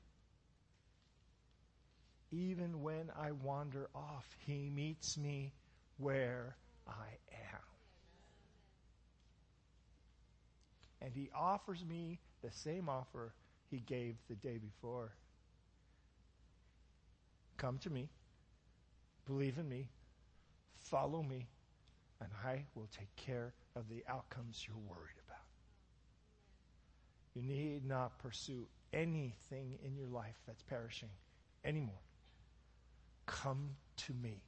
Even 2.31 2.83
when 2.83 3.11
I 3.15 3.33
wander 3.33 3.91
off, 3.95 4.25
He 4.47 4.71
meets 4.71 5.19
me 5.19 5.53
where 5.99 6.57
I 6.89 7.09
am. 7.53 7.61
And 11.03 11.13
He 11.15 11.29
offers 11.35 11.85
me 11.85 12.19
the 12.43 12.51
same 12.51 12.89
offer 12.89 13.35
He 13.71 13.81
gave 13.81 14.17
the 14.31 14.35
day 14.37 14.57
before. 14.57 15.13
Come 17.59 17.79
to 17.81 17.91
me, 17.91 18.09
believe 19.27 19.59
in 19.59 19.69
me, 19.69 19.91
follow 20.85 21.23
me, 21.23 21.49
and 22.19 22.31
I 22.47 22.65
will 22.75 22.89
take 22.97 23.15
care 23.17 23.53
of 23.77 23.89
the 23.89 24.05
outcomes 24.09 24.65
you're 24.67 24.77
worried 24.77 25.17
about. 25.27 25.39
You 27.35 27.43
need 27.43 27.87
not 27.87 28.19
pursue 28.19 28.67
anything 28.93 29.79
in 29.85 29.97
your 29.97 30.09
life 30.09 30.37
that's 30.47 30.63
perishing 30.63 31.09
anymore. 31.65 31.95
Come 33.27 33.71
to 33.99 34.13
me, 34.23 34.43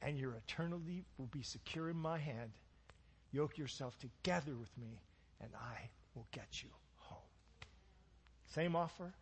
and 0.00 0.18
your 0.18 0.34
eternity 0.34 1.04
will 1.18 1.26
be 1.26 1.42
secure 1.42 1.90
in 1.90 1.96
my 1.96 2.18
hand. 2.18 2.52
Yoke 3.32 3.58
yourself 3.58 3.98
together 3.98 4.54
with 4.54 4.70
me, 4.78 5.00
and 5.40 5.50
I 5.54 5.88
will 6.14 6.26
get 6.32 6.62
you 6.62 6.68
home. 6.96 7.18
Same 8.46 8.76
offer 8.76 9.12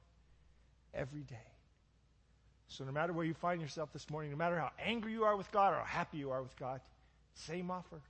every 0.92 1.22
day. 1.22 1.36
So 2.68 2.84
no 2.84 2.92
matter 2.92 3.12
where 3.12 3.24
you 3.24 3.34
find 3.34 3.60
yourself 3.60 3.92
this 3.92 4.08
morning, 4.10 4.30
no 4.30 4.36
matter 4.36 4.58
how 4.58 4.70
angry 4.84 5.12
you 5.12 5.24
are 5.24 5.36
with 5.36 5.50
God 5.50 5.72
or 5.72 5.78
how 5.78 5.84
happy 5.84 6.18
you 6.18 6.30
are 6.30 6.42
with 6.42 6.56
God, 6.56 6.80
same 7.34 7.70
offer. 7.70 8.00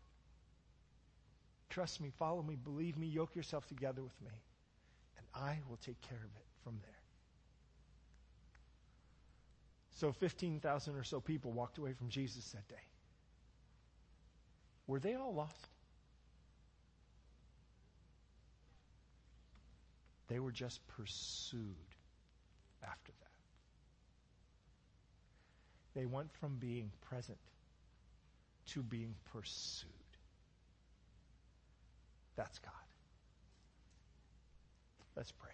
Trust 1.71 2.01
me, 2.01 2.11
follow 2.19 2.43
me, 2.43 2.57
believe 2.57 2.99
me, 2.99 3.07
yoke 3.07 3.35
yourself 3.37 3.67
together 3.67 4.03
with 4.03 4.21
me, 4.21 4.33
and 5.17 5.27
I 5.35 5.59
will 5.69 5.79
take 5.79 6.01
care 6.03 6.19
of 6.19 6.37
it 6.37 6.47
from 6.65 6.75
there. 6.83 6.91
So 9.97 10.13
15,000 10.13 10.97
or 10.97 11.05
so 11.05 11.21
people 11.21 11.53
walked 11.53 11.79
away 11.79 11.93
from 11.93 12.09
Jesus 12.09 12.51
that 12.53 12.67
day. 12.69 12.83
Were 14.87 14.99
they 14.99 15.15
all 15.15 15.33
lost? 15.33 15.69
They 20.29 20.41
were 20.41 20.53
just 20.53 20.81
pursued 20.89 21.77
after 22.83 23.13
that. 23.21 23.31
They 25.95 26.07
went 26.07 26.33
from 26.33 26.57
being 26.57 26.91
present 27.03 27.39
to 28.69 28.83
being 28.83 29.15
pursued. 29.33 30.00
That's 32.41 32.59
God. 32.61 32.73
Let's 35.15 35.31
pray. 35.31 35.51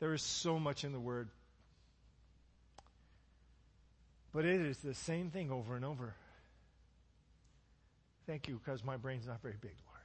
There 0.00 0.12
is 0.12 0.20
so 0.20 0.58
much 0.58 0.82
in 0.82 0.90
the 0.90 0.98
Word. 0.98 1.28
But 4.34 4.46
it 4.46 4.60
is 4.60 4.78
the 4.78 4.94
same 4.94 5.30
thing 5.30 5.52
over 5.52 5.76
and 5.76 5.84
over. 5.84 6.12
Thank 8.26 8.48
you, 8.48 8.60
because 8.64 8.82
my 8.82 8.96
brain's 8.96 9.28
not 9.28 9.40
very 9.40 9.54
big, 9.60 9.76
Lord. 9.86 10.02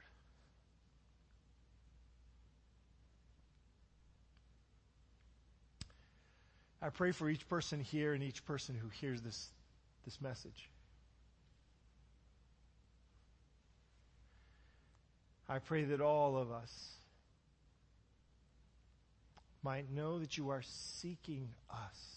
I 6.80 6.90
pray 6.90 7.10
for 7.10 7.28
each 7.28 7.48
person 7.48 7.80
here 7.80 8.14
and 8.14 8.22
each 8.22 8.44
person 8.44 8.76
who 8.80 8.86
hears 9.00 9.20
this, 9.20 9.48
this 10.04 10.20
message. 10.20 10.68
I 15.52 15.58
pray 15.58 15.84
that 15.84 16.00
all 16.00 16.38
of 16.38 16.50
us 16.50 16.72
might 19.62 19.92
know 19.92 20.18
that 20.18 20.38
you 20.38 20.48
are 20.48 20.62
seeking 20.62 21.50
us. 21.70 22.16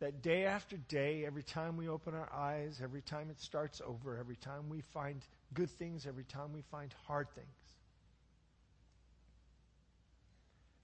That 0.00 0.20
day 0.20 0.46
after 0.46 0.76
day, 0.76 1.24
every 1.24 1.44
time 1.44 1.76
we 1.76 1.88
open 1.88 2.14
our 2.14 2.28
eyes, 2.34 2.80
every 2.82 3.02
time 3.02 3.30
it 3.30 3.40
starts 3.40 3.80
over, 3.86 4.18
every 4.18 4.34
time 4.34 4.68
we 4.68 4.80
find 4.80 5.24
good 5.54 5.70
things, 5.70 6.08
every 6.08 6.24
time 6.24 6.52
we 6.52 6.62
find 6.72 6.92
hard 7.06 7.28
things, 7.36 7.46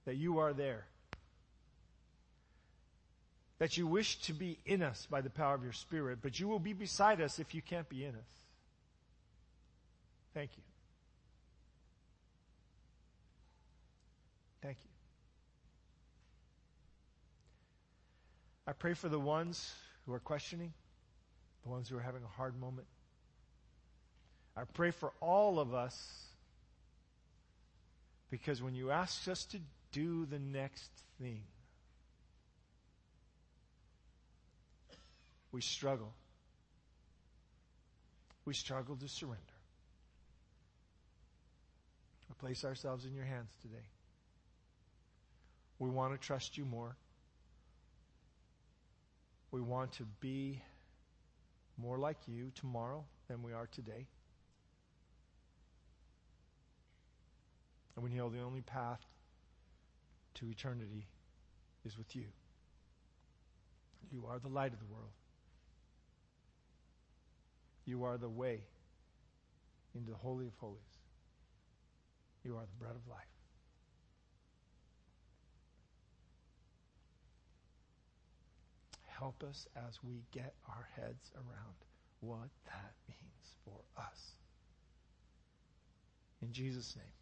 that 0.05 0.15
you 0.15 0.39
are 0.39 0.53
there. 0.53 0.85
That 3.59 3.75
you 3.75 3.87
wish 3.87 4.21
to 4.21 4.33
be 4.33 4.57
in 4.65 4.83
us 4.83 5.05
by 5.09 5.19
the 5.19 5.29
power 5.29 5.55
of 5.55 5.63
your 5.63 5.73
Spirit, 5.73 6.19
but 6.21 6.39
you 6.39 6.47
will 6.47 6.59
be 6.59 6.71
beside 6.71 7.19
us 7.19 7.39
if 7.39 7.53
you 7.53 7.61
can't 7.61 7.89
be 7.89 8.05
in 8.05 8.15
us. 8.15 8.46
Thank 10.37 10.51
you. 10.55 10.63
Thank 14.61 14.77
you. 14.83 14.89
I 18.67 18.73
pray 18.73 18.93
for 18.93 19.09
the 19.09 19.19
ones 19.19 19.73
who 20.05 20.13
are 20.13 20.19
questioning, 20.19 20.73
the 21.63 21.69
ones 21.69 21.89
who 21.89 21.97
are 21.97 22.01
having 22.01 22.21
a 22.21 22.27
hard 22.27 22.55
moment. 22.55 22.85
I 24.55 24.65
pray 24.71 24.91
for 24.91 25.11
all 25.21 25.59
of 25.59 25.73
us 25.73 26.27
because 28.29 28.61
when 28.61 28.75
you 28.75 28.91
ask 28.91 29.27
us 29.27 29.43
to 29.45 29.57
do 29.91 30.27
the 30.27 30.37
next 30.37 30.91
thing, 31.19 31.41
we 35.51 35.61
struggle. 35.61 36.13
We 38.45 38.53
struggle 38.53 38.95
to 38.97 39.07
surrender. 39.07 39.56
Place 42.39 42.63
ourselves 42.63 43.05
in 43.05 43.13
your 43.13 43.25
hands 43.25 43.49
today. 43.61 43.87
We 45.79 45.89
want 45.89 46.13
to 46.13 46.19
trust 46.19 46.57
you 46.57 46.65
more. 46.65 46.95
We 49.51 49.61
want 49.61 49.93
to 49.93 50.03
be 50.19 50.61
more 51.77 51.97
like 51.97 52.17
you 52.27 52.51
tomorrow 52.55 53.05
than 53.27 53.43
we 53.43 53.53
are 53.53 53.67
today. 53.67 54.07
And 57.95 58.03
we 58.03 58.11
know 58.11 58.29
the 58.29 58.41
only 58.41 58.61
path 58.61 59.01
to 60.35 60.49
eternity 60.49 61.07
is 61.85 61.97
with 61.97 62.15
you. 62.15 62.25
You 64.11 64.25
are 64.29 64.39
the 64.39 64.49
light 64.49 64.73
of 64.73 64.79
the 64.79 64.85
world. 64.85 65.11
You 67.85 68.03
are 68.03 68.17
the 68.17 68.29
way 68.29 68.61
into 69.95 70.11
the 70.11 70.17
Holy 70.17 70.45
of 70.45 70.53
Holies. 70.59 70.96
You 72.47 72.55
are 72.55 72.61
the 72.61 72.79
bread 72.79 72.95
of 72.95 73.05
life. 73.09 73.27
Help 79.19 79.43
us 79.43 79.67
as 79.75 79.99
we 80.01 80.23
get 80.31 80.53
our 80.69 80.87
heads 80.95 81.29
around 81.35 81.75
what 82.21 82.47
that 82.67 82.93
means 83.09 83.57
for 83.65 83.81
us. 84.01 84.31
In 86.41 86.53
Jesus' 86.53 86.95
name. 86.95 87.16